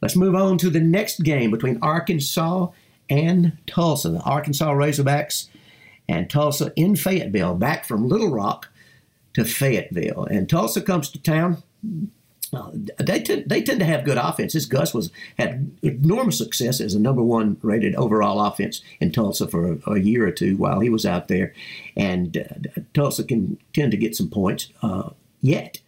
Let's 0.03 0.17
move 0.17 0.35
on 0.35 0.59
to 0.59 0.71
the 0.71 0.81
next 0.81 1.23
game 1.23 1.51
between 1.51 1.79
Arkansas 1.81 2.69
and 3.09 3.57
Tulsa. 3.67 4.11
The 4.11 4.21
Arkansas 4.21 4.73
Razorbacks 4.73 5.49
and 6.09 6.29
Tulsa 6.29 6.73
in 6.77 6.97
Fayetteville, 6.97 7.55
back 7.55 7.85
from 7.85 8.09
Little 8.09 8.31
Rock 8.31 8.69
to 9.35 9.45
Fayetteville. 9.45 10.25
And 10.25 10.49
Tulsa 10.49 10.81
comes 10.83 11.11
to 11.11 11.23
town 11.23 11.63
uh, 12.55 12.71
they 12.99 13.21
tend 13.21 13.49
they 13.49 13.63
tend 13.63 13.81
to 13.81 13.87
have 13.87 14.05
good 14.05 14.19
offenses. 14.19 14.67
Gus 14.67 14.95
was 14.95 15.11
had 15.39 15.71
enormous 15.83 16.39
success 16.39 16.81
as 16.81 16.95
a 16.95 17.01
number 17.01 17.23
one 17.23 17.57
rated 17.63 17.95
overall 17.97 18.41
offense 18.41 18.83
in 19.01 19.13
Tulsa 19.13 19.49
for 19.49 19.73
a, 19.73 19.93
a 19.93 19.99
year 19.99 20.27
or 20.27 20.33
two 20.33 20.57
while 20.57 20.81
he 20.81 20.89
was 20.89 21.07
out 21.07 21.29
there, 21.29 21.53
and 21.97 22.37
uh, 22.37 22.81
Tulsa 22.95 23.25
can 23.25 23.59
tend 23.73 23.91
to 23.93 23.97
get 23.97 24.17
some 24.17 24.29
points 24.29 24.69
uh, 24.83 25.11
yet. 25.41 25.81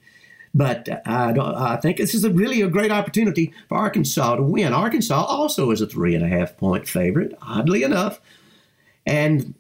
But 0.54 0.88
I 1.06 1.32
don't. 1.32 1.54
I 1.54 1.76
think 1.76 1.98
this 1.98 2.14
is 2.14 2.24
a 2.24 2.30
really 2.30 2.62
a 2.62 2.68
great 2.68 2.90
opportunity 2.90 3.52
for 3.68 3.76
Arkansas 3.76 4.36
to 4.36 4.42
win. 4.42 4.72
Arkansas 4.72 5.24
also 5.24 5.70
is 5.70 5.80
a 5.80 5.86
three 5.86 6.14
and 6.14 6.24
a 6.24 6.28
half 6.28 6.56
point 6.56 6.88
favorite, 6.88 7.36
oddly 7.42 7.82
enough, 7.82 8.20
and 9.06 9.54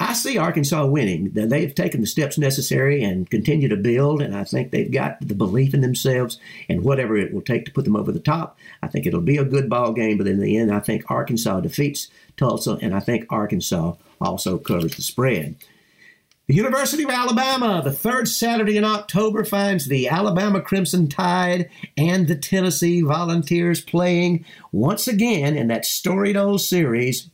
I 0.00 0.12
see 0.12 0.38
Arkansas 0.38 0.86
winning. 0.86 1.30
They've 1.32 1.74
taken 1.74 2.00
the 2.00 2.06
steps 2.06 2.38
necessary 2.38 3.02
and 3.02 3.28
continue 3.28 3.68
to 3.68 3.76
build, 3.76 4.22
and 4.22 4.34
I 4.36 4.44
think 4.44 4.70
they've 4.70 4.90
got 4.90 5.20
the 5.20 5.34
belief 5.34 5.74
in 5.74 5.80
themselves 5.80 6.38
and 6.68 6.84
whatever 6.84 7.16
it 7.16 7.34
will 7.34 7.42
take 7.42 7.64
to 7.64 7.72
put 7.72 7.84
them 7.84 7.96
over 7.96 8.12
the 8.12 8.20
top. 8.20 8.56
I 8.80 8.86
think 8.86 9.06
it'll 9.06 9.20
be 9.20 9.38
a 9.38 9.44
good 9.44 9.68
ball 9.68 9.92
game, 9.92 10.16
but 10.16 10.28
in 10.28 10.38
the 10.38 10.56
end, 10.56 10.72
I 10.72 10.78
think 10.78 11.10
Arkansas 11.10 11.60
defeats 11.60 12.08
Tulsa, 12.36 12.78
and 12.80 12.94
I 12.94 13.00
think 13.00 13.26
Arkansas 13.28 13.94
also 14.20 14.58
covers 14.58 14.94
the 14.94 15.02
spread. 15.02 15.56
The 16.46 16.54
University 16.54 17.02
of 17.02 17.10
Alabama, 17.10 17.82
the 17.84 17.92
third 17.92 18.26
Saturday 18.28 18.78
in 18.78 18.84
October, 18.84 19.44
finds 19.44 19.86
the 19.86 20.08
Alabama 20.08 20.62
Crimson 20.62 21.08
Tide 21.08 21.68
and 21.96 22.26
the 22.26 22.36
Tennessee 22.36 23.02
Volunteers 23.02 23.82
playing 23.82 24.46
once 24.72 25.08
again 25.08 25.56
in 25.56 25.66
that 25.68 25.84
storied 25.84 26.38
old 26.38 26.62
series 26.62 27.28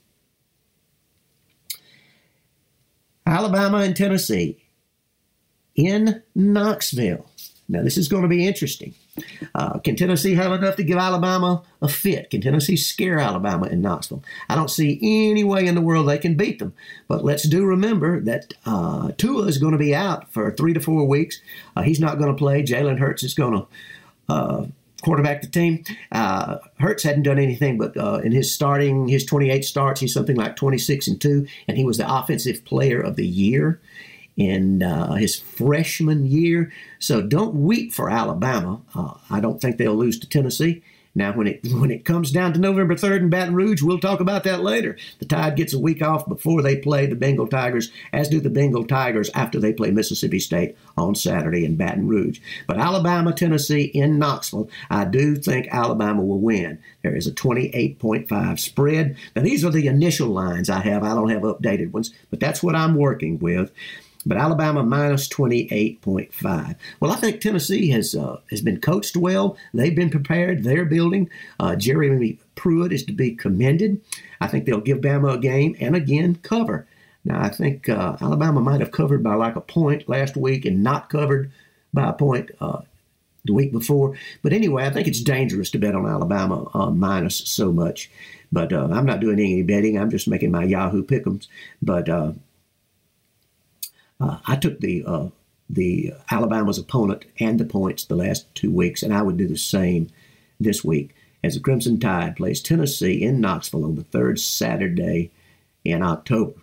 Alabama 3.27 3.79
and 3.79 3.97
Tennessee. 3.97 4.59
in 5.77 6.23
Knoxville. 6.35 7.27
Now, 7.69 7.83
this 7.83 7.97
is 7.97 8.09
going 8.09 8.23
to 8.23 8.29
be 8.29 8.47
interesting. 8.47 8.95
Uh, 9.55 9.79
can 9.79 9.97
Tennessee 9.97 10.35
have 10.35 10.53
enough 10.53 10.77
to 10.77 10.85
give 10.85 10.99
Alabama 10.99 11.63
a 11.81 11.89
fit? 11.89 12.31
Can 12.31 12.41
Tennessee 12.41 12.77
scare 12.77 13.19
Alabama 13.19 13.67
in 13.67 13.81
Knoxville? 13.81 14.23
I 14.49 14.55
don't 14.55 14.71
see 14.71 14.99
any 15.03 15.45
way 15.45 15.67
in 15.67 15.75
the 15.75 15.81
world 15.81 16.09
they 16.09 16.19
can 16.19 16.37
beat 16.37 16.59
them. 16.59 16.75
But 17.09 17.25
let's 17.25 17.49
do 17.49 17.65
remember 17.65 18.21
that 18.21 18.53
uh, 18.67 19.13
Tua 19.17 19.47
is 19.47 19.59
going 19.59 19.73
to 19.73 19.79
be 19.79 19.95
out 19.95 20.33
for 20.33 20.51
three 20.53 20.75
to 20.75 20.81
four 20.81 21.07
weeks. 21.07 21.41
Uh, 21.75 21.83
he's 21.83 22.01
not 22.01 22.19
going 22.19 22.31
to 22.31 22.39
play. 22.39 22.63
Jalen 22.63 22.99
Hurts 22.99 23.23
is 23.23 23.35
going 23.35 23.55
to 23.55 23.67
uh, 24.29 24.67
quarterback 25.05 25.43
the 25.43 25.49
team. 25.49 25.85
Uh, 26.11 26.59
Hurts 26.81 27.03
hadn't 27.03 27.23
done 27.23 27.39
anything, 27.39 27.79
but 27.79 27.97
uh, 27.97 28.21
in 28.25 28.33
his 28.33 28.53
starting, 28.53 29.09
his 29.09 29.25
28 29.25 29.65
starts, 29.65 30.01
he's 30.01 30.15
something 30.15 30.37
like 30.37 30.57
26 30.57 31.07
and 31.09 31.21
2, 31.21 31.47
and 31.69 31.77
he 31.77 31.85
was 31.85 31.99
the 31.99 32.13
offensive 32.13 32.65
player 32.65 33.01
of 33.01 33.17
the 33.17 33.27
year 33.27 33.81
in 34.37 34.83
uh, 34.83 35.15
his 35.15 35.39
freshman 35.39 36.27
year. 36.27 36.73
So 36.99 37.23
don't 37.23 37.55
weep 37.55 37.93
for 37.93 38.11
Alabama. 38.11 38.81
Uh, 38.95 39.15
I 39.31 39.41
don't 39.41 39.61
think 39.61 39.77
they'll 39.77 39.95
lose 39.95 40.19
to 40.21 40.29
Tennessee. 40.29 40.83
Now, 41.15 41.33
when 41.33 41.47
it 41.47 41.61
when 41.73 41.91
it 41.91 42.05
comes 42.05 42.31
down 42.31 42.53
to 42.55 42.61
November 42.61 42.95
3rd 42.95 43.21
in 43.21 43.31
Baton 43.31 43.55
Rouge, 43.55 43.83
we'll 43.83 43.99
talk 43.99 44.21
about 44.21 44.45
that 44.45 44.63
later. 44.63 44.97
The 45.19 45.27
Tide 45.27 45.57
gets 45.57 45.73
a 45.73 45.79
week 45.79 46.03
off 46.03 46.29
before 46.29 46.63
they 46.63 46.77
play 46.77 47.07
the 47.07 47.15
Bengal 47.15 47.47
Tigers, 47.47 47.91
as 48.13 48.29
do 48.29 48.41
the 48.41 48.51
Bengal 48.51 48.87
Tigers 48.87 49.31
after 49.35 49.61
they 49.61 49.73
play 49.73 49.91
Mississippi 49.91 50.39
State 50.39 50.77
on 50.97 51.15
Saturday 51.15 51.65
in 51.65 51.77
Baton 51.77 52.09
Rouge. 52.09 52.41
But 52.67 52.79
Alabama, 52.79 53.33
Tennessee 53.33 53.85
in 53.85 54.19
Knoxville, 54.19 54.69
I 54.91 55.05
do 55.05 55.37
think 55.37 55.69
Alabama 55.71 56.23
will 56.23 56.41
win. 56.41 56.79
There 57.03 57.17
is 57.17 57.27
a 57.27 57.33
28.5 57.33 58.59
spread. 58.59 59.17
Now, 59.37 59.43
these 59.43 59.65
are 59.65 59.71
the 59.71 59.87
initial 59.87 60.29
lines 60.29 60.71
I 60.71 60.81
have. 60.81 61.03
I 61.03 61.15
don't 61.15 61.29
have 61.31 61.43
updated 61.43 61.93
ones, 61.93 62.13
but 62.31 62.41
that's 62.41 62.63
what 62.63 62.75
I'm 62.75 62.95
working 62.95 63.39
with 63.39 63.71
but 64.27 64.39
Alabama 64.39 64.83
minus 64.83 65.29
28.5. 65.29 66.77
Well, 67.01 67.13
I 67.13 67.17
think 67.17 67.41
Tennessee 67.41 67.89
has 67.91 68.15
uh, 68.15 68.41
has 68.51 68.61
been 68.61 68.81
coached 68.81 69.17
well. 69.17 69.57
They've 69.73 69.95
been 69.95 70.11
prepared. 70.11 70.65
They're 70.65 70.85
building. 70.85 71.31
Uh, 71.61 71.77
Jeremy 71.77 72.39
Pruitt 72.55 72.93
is 72.93 73.05
to 73.05 73.13
be 73.13 73.35
commended. 73.35 74.01
I 74.41 74.47
think 74.47 74.65
they'll 74.65 74.81
give 74.81 74.99
Bama 74.99 75.35
a 75.35 75.39
game 75.39 75.77
and 75.81 75.95
again 75.95 76.37
cover. 76.37 76.87
Now, 77.25 77.43
I 77.43 77.49
think 77.49 77.89
uh, 77.89 78.17
Alabama 78.21 78.61
might 78.61 78.81
have 78.81 78.91
covered 78.91 79.23
by 79.23 79.35
like 79.35 79.57
a 79.57 79.61
point 79.61 80.09
last 80.09 80.37
week 80.37 80.65
and 80.65 80.83
not 80.83 81.09
covered 81.09 81.51
by 81.93 82.11
a 82.11 82.13
point 82.13 82.51
uh, 82.61 82.83
the 83.45 83.55
week 83.55 83.73
before. 83.73 84.17
But 84.43 84.53
anyway, 84.53 84.85
I 84.85 84.91
think 84.91 85.09
it's 85.09 85.23
dangerous 85.23 85.71
to 85.71 85.79
bet 85.79 85.95
on 85.95 86.07
Alabama 86.07 86.69
uh, 86.75 86.91
minus 86.91 87.37
so 87.37 87.73
much. 87.73 88.11
But 88.53 88.73
uh, 88.73 88.89
I'm 88.93 89.07
not 89.07 89.21
doing 89.21 89.39
any 89.39 89.63
betting. 89.63 89.99
I'm 89.99 90.11
just 90.11 90.29
making 90.29 90.51
my 90.51 90.65
Yahoo 90.65 91.03
pick'ems. 91.03 91.47
But 91.81 92.09
uh, 92.09 92.33
I 94.21 94.57
took 94.57 94.81
the 94.81 95.05
uh, 95.07 95.29
the 95.69 96.13
Alabama's 96.31 96.79
opponent 96.79 97.25
and 97.41 97.59
the 97.59 97.65
points 97.65 98.05
the 98.05 98.17
last 98.17 98.53
two 98.55 98.71
weeks, 98.71 99.03
and 99.03 99.13
I 99.13 99.23
would 99.23 99.37
do 99.37 99.49
the 99.49 99.57
same 99.57 100.11
this 100.61 100.85
week 100.85 101.15
as 101.43 101.55
the 101.55 101.61
Crimson 101.61 102.01
Tide 102.01 102.37
plays 102.37 102.61
Tennessee 102.61 103.23
in 103.23 103.41
Knoxville 103.41 103.85
on 103.85 103.97
the 103.97 104.05
third 104.05 104.41
Saturday 104.41 105.31
in 105.85 106.03
October. 106.03 106.55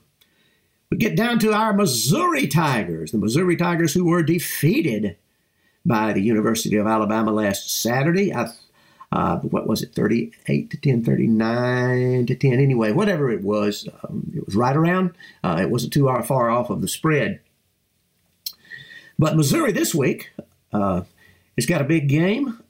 We 0.90 0.98
get 0.98 1.16
down 1.16 1.40
to 1.40 1.54
our 1.54 1.74
Missouri 1.74 2.48
Tigers, 2.48 3.12
the 3.12 3.18
Missouri 3.18 3.56
Tigers 3.56 3.94
who 3.94 4.06
were 4.06 4.24
defeated 4.24 5.18
by 5.86 6.14
the 6.14 6.22
University 6.22 6.78
of 6.78 6.88
Alabama 6.88 7.32
last 7.32 7.82
Saturday. 7.82 8.34
I, 8.34 8.52
uh, 9.12 9.38
what 9.40 9.68
was 9.68 9.82
it, 9.82 9.94
38 9.94 10.70
to 10.70 10.78
10, 10.78 11.04
39 11.04 12.26
to 12.28 12.36
10? 12.36 12.54
Anyway, 12.54 12.92
whatever 12.92 13.30
it 13.30 13.44
was, 13.44 13.88
um, 14.04 14.32
it 14.36 14.46
was 14.46 14.56
right 14.56 14.76
around. 14.76 15.12
Uh, 15.44 15.60
it 15.62 15.70
wasn't 15.70 15.94
too 15.94 16.10
far 16.26 16.50
off 16.50 16.70
of 16.70 16.82
the 16.82 16.88
spread. 16.88 17.42
But 19.20 19.36
Missouri 19.36 19.72
this 19.72 19.94
week 19.94 20.32
uh, 20.74 21.02
has 21.56 21.66
got 21.66 21.82
a 21.82 21.86
big 21.86 22.08
game 22.08 22.64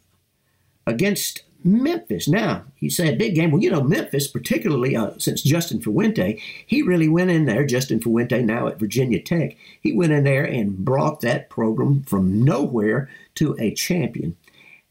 against 0.85 1.43
Memphis. 1.63 2.27
Now, 2.27 2.63
you 2.79 2.89
say 2.89 3.13
a 3.13 3.15
big 3.15 3.35
game. 3.35 3.51
Well, 3.51 3.61
you 3.61 3.69
know, 3.69 3.83
Memphis, 3.83 4.27
particularly 4.27 4.95
uh, 4.95 5.11
since 5.17 5.43
Justin 5.43 5.79
Fuente, 5.79 6.41
he 6.65 6.81
really 6.81 7.07
went 7.07 7.29
in 7.29 7.45
there. 7.45 7.65
Justin 7.65 8.01
Fuente, 8.01 8.41
now 8.41 8.67
at 8.67 8.79
Virginia 8.79 9.21
Tech, 9.21 9.55
he 9.79 9.93
went 9.93 10.11
in 10.11 10.23
there 10.23 10.43
and 10.43 10.83
brought 10.83 11.21
that 11.21 11.49
program 11.49 12.01
from 12.03 12.43
nowhere 12.43 13.09
to 13.35 13.55
a 13.59 13.73
champion. 13.73 14.35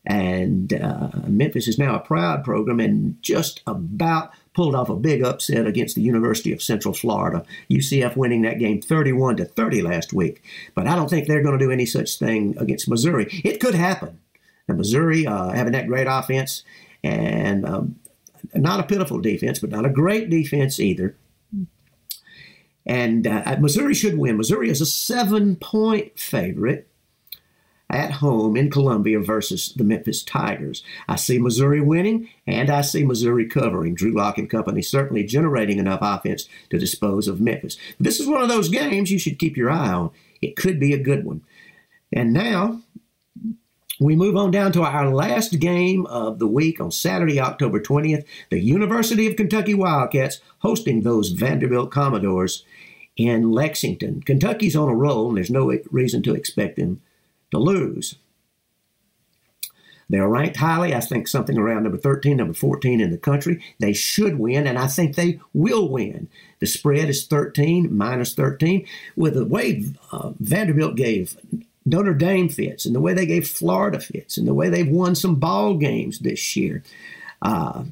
And 0.07 0.73
uh, 0.73 1.11
Memphis 1.27 1.69
is 1.69 1.79
now 1.79 1.95
a 1.95 2.01
proud 2.01 2.43
program 2.43 2.81
and 2.81 3.23
just 3.23 3.61
about 3.67 4.33
pulled 4.55 4.75
off 4.75 4.89
a 4.89 4.97
big 4.97 5.23
upset 5.23 5.67
against 5.67 5.95
the 5.95 6.03
University 6.03 6.53
of 6.53 6.63
Central 6.63 6.95
Florida. 6.95 7.45
UCF 7.71 8.17
winning 8.17 8.43
that 8.43 8.59
game 8.59 8.81
31 8.81 9.37
to 9.37 9.45
30 9.45 9.83
last 9.83 10.13
week. 10.13 10.43
But 10.75 10.87
I 10.87 10.97
don't 10.97 11.09
think 11.09 11.27
they're 11.27 11.43
going 11.43 11.59
to 11.59 11.65
do 11.65 11.71
any 11.71 11.87
such 11.87 12.19
thing 12.19 12.57
against 12.59 12.89
Missouri. 12.89 13.29
It 13.45 13.61
could 13.61 13.75
happen. 13.75 14.19
And 14.69 14.79
Missouri 14.79 15.27
uh, 15.27 15.51
having 15.51 15.73
that 15.73 15.87
great 15.87 16.07
offense 16.09 16.65
and 17.03 17.67
um, 17.67 17.97
not 18.55 18.81
a 18.81 18.85
pitiful 18.85 19.21
defense, 19.21 19.59
but 19.59 19.71
not 19.71 19.87
a 19.87 19.91
great 19.91 20.31
defense 20.31 20.81
either. 20.81 21.17
And 22.87 23.27
uh, 23.27 23.57
Missouri 23.61 23.95
should 23.95 24.19
win. 24.19 24.37
Missouri 24.37 24.71
is 24.71 24.81
a 24.81 24.87
seven 24.87 25.57
point 25.57 26.19
favorite 26.19 26.90
at 27.91 28.13
home 28.13 28.57
in 28.57 28.71
Columbia 28.71 29.21
versus 29.21 29.73
the 29.75 29.85
Memphis 29.85 30.23
Tigers. 30.23 30.83
I 31.09 31.17
see 31.17 31.39
Missouri 31.39 31.81
winning 31.81 32.29
and 32.47 32.71
I 32.71 32.81
see 32.81 33.05
Missouri 33.05 33.47
covering. 33.47 33.95
Drew 33.95 34.13
Lock 34.13 34.39
and 34.39 34.49
company 34.49 34.83
certainly 34.83 35.25
generating 35.25 35.79
enough 35.79 36.01
offense 36.03 36.49
to 36.71 36.79
dispose 36.79 37.29
of 37.29 37.41
Memphis. 37.41 37.77
This 37.99 38.21
is 38.21 38.27
one 38.27 38.43
of 38.43 38.49
those 38.49 38.69
games 38.69 39.11
you 39.11 39.19
should 39.19 39.39
keep 39.39 39.57
your 39.57 39.71
eye 39.71 39.93
on. 39.93 40.11
It 40.41 40.57
could 40.57 40.81
be 40.81 40.93
a 40.93 40.99
good 40.99 41.25
one. 41.25 41.43
And 42.13 42.33
now 42.33 42.81
we 44.01 44.17
move 44.17 44.37
on 44.37 44.51
down 44.51 44.73
to 44.73 44.83
our 44.83 45.13
last 45.13 45.61
game 45.61 46.07
of 46.07 46.39
the 46.39 46.47
week 46.47 46.81
on 46.81 46.91
Saturday, 46.91 47.39
October 47.39 47.81
20th. 47.81 48.25
The 48.49 48.59
University 48.59 49.27
of 49.27 49.37
Kentucky 49.37 49.75
Wildcats 49.75 50.41
hosting 50.61 51.03
those 51.03 51.31
Vanderbilt 51.31 51.91
Commodores 51.91 52.65
in 53.17 53.51
Lexington. 53.51 54.23
Kentucky's 54.23 54.75
on 54.75 54.89
a 54.89 54.95
roll, 54.95 55.29
and 55.29 55.37
there's 55.37 55.51
no 55.51 55.77
reason 55.91 56.23
to 56.23 56.35
expect 56.35 56.77
them 56.77 57.03
to 57.51 57.59
lose. 57.59 58.17
They're 60.11 60.29
ranked 60.29 60.57
highly, 60.57 60.93
I 60.93 60.99
think 60.99 61.29
something 61.29 61.57
around 61.57 61.85
number 61.85 61.97
13, 61.97 62.37
number 62.37 62.53
14 62.53 63.01
in 63.01 63.13
the 63.13 63.17
country. 63.17 63.63
They 63.79 63.93
should 63.93 64.41
win, 64.41 64.67
and 64.67 64.77
I 64.77 64.89
think 64.89 65.15
they 65.15 65.39
will 65.55 65.89
win. 65.89 66.29
The 66.59 66.67
spread 66.67 67.09
is 67.09 67.27
13, 67.27 67.97
minus 67.97 68.35
13. 68.35 68.85
With 69.15 69.35
the 69.35 69.45
way 69.45 69.85
uh, 70.11 70.33
Vanderbilt 70.41 70.97
gave 70.97 71.37
Notre 71.87 72.13
Dame 72.13 72.49
fits, 72.49 72.85
and 72.85 72.95
the 72.95 73.01
way 73.01 73.15
they 73.15 73.25
gave 73.25 73.49
Florida 73.49 74.01
fits, 74.01 74.37
and 74.37 74.49
the 74.49 74.55
way 74.55 74.69
they've 74.69 74.89
won 74.89 75.15
some 75.15 75.37
ball 75.37 75.75
games 75.75 76.19
this 76.19 76.57
year. 76.57 76.83
Uh, 77.41 77.85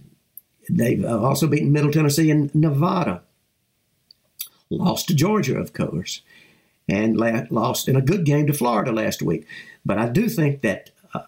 they've 0.69 1.05
uh, 1.05 1.23
also 1.23 1.47
beaten 1.47 1.71
Middle 1.71 1.93
Tennessee 1.93 2.33
and 2.33 2.53
Nevada. 2.53 3.23
Lost 4.71 5.07
to 5.07 5.15
Georgia, 5.15 5.57
of 5.57 5.73
course 5.73 6.21
and 6.89 7.17
lost 7.51 7.89
in 7.89 7.97
a 7.97 8.03
good 8.03 8.25
game 8.25 8.47
to 8.47 8.53
Florida 8.53 8.93
last 8.93 9.23
week. 9.23 9.47
But 9.85 9.99
I 9.99 10.09
do 10.09 10.29
think 10.29 10.63
that 10.63 10.91
uh, 11.15 11.21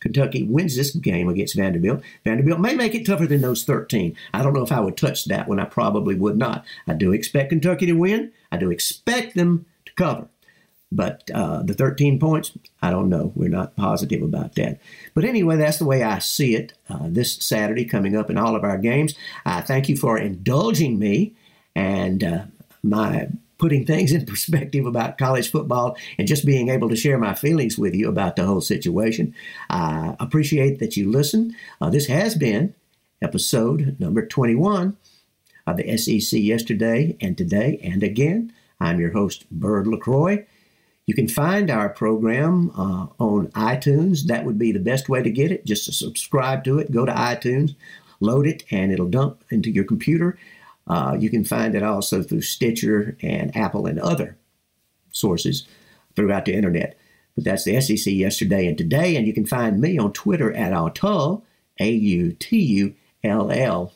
Kentucky 0.00 0.42
wins 0.42 0.76
this 0.76 0.94
game 0.94 1.28
against 1.28 1.56
Vanderbilt. 1.56 2.02
Vanderbilt 2.24 2.60
may 2.60 2.74
make 2.74 2.94
it 2.94 3.06
tougher 3.06 3.26
than 3.26 3.40
those 3.40 3.64
13. 3.64 4.16
I 4.34 4.42
don't 4.42 4.52
know 4.52 4.64
if 4.64 4.72
I 4.72 4.80
would 4.80 4.96
touch 4.96 5.26
that 5.26 5.48
one. 5.48 5.60
I 5.60 5.64
probably 5.64 6.14
would 6.14 6.36
not. 6.36 6.64
I 6.86 6.94
do 6.94 7.12
expect 7.12 7.50
Kentucky 7.50 7.86
to 7.86 7.92
win. 7.92 8.32
I 8.50 8.56
do 8.56 8.70
expect 8.70 9.34
them 9.34 9.66
to 9.86 9.92
cover. 9.94 10.28
But 10.92 11.28
uh, 11.34 11.62
the 11.62 11.74
13 11.74 12.20
points, 12.20 12.52
I 12.80 12.90
don't 12.90 13.08
know. 13.08 13.32
We're 13.34 13.48
not 13.48 13.76
positive 13.76 14.22
about 14.22 14.54
that. 14.54 14.78
But 15.14 15.24
anyway, 15.24 15.56
that's 15.56 15.78
the 15.78 15.84
way 15.84 16.02
I 16.04 16.20
see 16.20 16.54
it 16.54 16.74
uh, 16.88 17.08
this 17.08 17.34
Saturday 17.34 17.84
coming 17.84 18.16
up 18.16 18.30
in 18.30 18.38
all 18.38 18.54
of 18.54 18.62
our 18.62 18.78
games. 18.78 19.14
I 19.44 19.62
thank 19.62 19.88
you 19.88 19.96
for 19.96 20.16
indulging 20.16 20.98
me 20.98 21.34
and 21.74 22.22
uh, 22.22 22.44
my 22.84 23.28
putting 23.58 23.84
things 23.84 24.12
in 24.12 24.26
perspective 24.26 24.86
about 24.86 25.18
college 25.18 25.50
football 25.50 25.96
and 26.18 26.28
just 26.28 26.46
being 26.46 26.68
able 26.68 26.88
to 26.88 26.96
share 26.96 27.18
my 27.18 27.34
feelings 27.34 27.78
with 27.78 27.94
you 27.94 28.08
about 28.08 28.36
the 28.36 28.44
whole 28.44 28.60
situation. 28.60 29.34
I 29.70 30.16
appreciate 30.20 30.78
that 30.78 30.96
you 30.96 31.10
listen. 31.10 31.54
Uh, 31.80 31.90
this 31.90 32.06
has 32.06 32.34
been 32.34 32.74
episode 33.22 33.96
number 33.98 34.26
21 34.26 34.96
of 35.66 35.76
the 35.76 35.96
SEC 35.96 36.38
yesterday 36.40 37.16
and 37.20 37.36
today 37.36 37.80
and 37.82 38.02
again. 38.02 38.52
I'm 38.78 39.00
your 39.00 39.12
host, 39.12 39.50
Bird 39.50 39.86
LaCroix. 39.86 40.46
You 41.06 41.14
can 41.14 41.28
find 41.28 41.70
our 41.70 41.88
program 41.88 42.72
uh, 42.76 43.06
on 43.18 43.48
iTunes. 43.48 44.24
That 44.24 44.44
would 44.44 44.58
be 44.58 44.72
the 44.72 44.80
best 44.80 45.08
way 45.08 45.22
to 45.22 45.30
get 45.30 45.52
it. 45.52 45.64
Just 45.64 45.86
to 45.86 45.92
subscribe 45.92 46.64
to 46.64 46.78
it, 46.78 46.90
go 46.90 47.06
to 47.06 47.12
iTunes, 47.12 47.76
load 48.20 48.46
it, 48.46 48.64
and 48.70 48.92
it'll 48.92 49.08
dump 49.08 49.44
into 49.50 49.70
your 49.70 49.84
computer. 49.84 50.36
Uh, 50.86 51.16
you 51.18 51.30
can 51.30 51.44
find 51.44 51.74
it 51.74 51.82
also 51.82 52.22
through 52.22 52.42
Stitcher 52.42 53.16
and 53.20 53.56
Apple 53.56 53.86
and 53.86 53.98
other 53.98 54.36
sources 55.10 55.66
throughout 56.14 56.44
the 56.44 56.54
internet. 56.54 56.96
But 57.34 57.44
that's 57.44 57.64
the 57.64 57.80
SEC 57.80 58.12
yesterday 58.12 58.66
and 58.66 58.76
today. 58.78 59.16
And 59.16 59.26
you 59.26 59.34
can 59.34 59.46
find 59.46 59.80
me 59.80 59.98
on 59.98 60.12
Twitter 60.12 60.52
at 60.52 60.72
Autull, 60.72 61.42
A 61.80 61.90
U 61.90 62.32
T 62.32 62.58
U 62.58 62.94
L 63.22 63.50
L. 63.50 63.92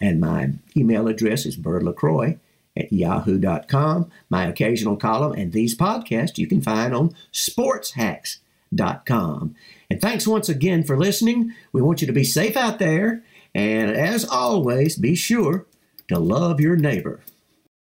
And 0.00 0.20
my 0.20 0.52
email 0.76 1.08
address 1.08 1.46
is 1.46 1.56
birdlacroix 1.56 2.38
at 2.76 2.92
yahoo.com. 2.92 4.10
My 4.30 4.46
occasional 4.46 4.96
column 4.96 5.32
and 5.32 5.52
these 5.52 5.76
podcasts 5.76 6.38
you 6.38 6.46
can 6.46 6.62
find 6.62 6.94
on 6.94 7.14
sportshacks.com. 7.32 9.54
And 9.90 10.00
thanks 10.00 10.26
once 10.26 10.48
again 10.48 10.82
for 10.82 10.96
listening. 10.96 11.52
We 11.72 11.82
want 11.82 12.00
you 12.00 12.06
to 12.06 12.12
be 12.12 12.24
safe 12.24 12.56
out 12.56 12.78
there. 12.78 13.22
And 13.54 13.90
as 13.90 14.24
always, 14.24 14.96
be 14.96 15.14
sure 15.14 15.66
to 16.08 16.18
love 16.18 16.60
your 16.60 16.76
neighbor. 16.76 17.20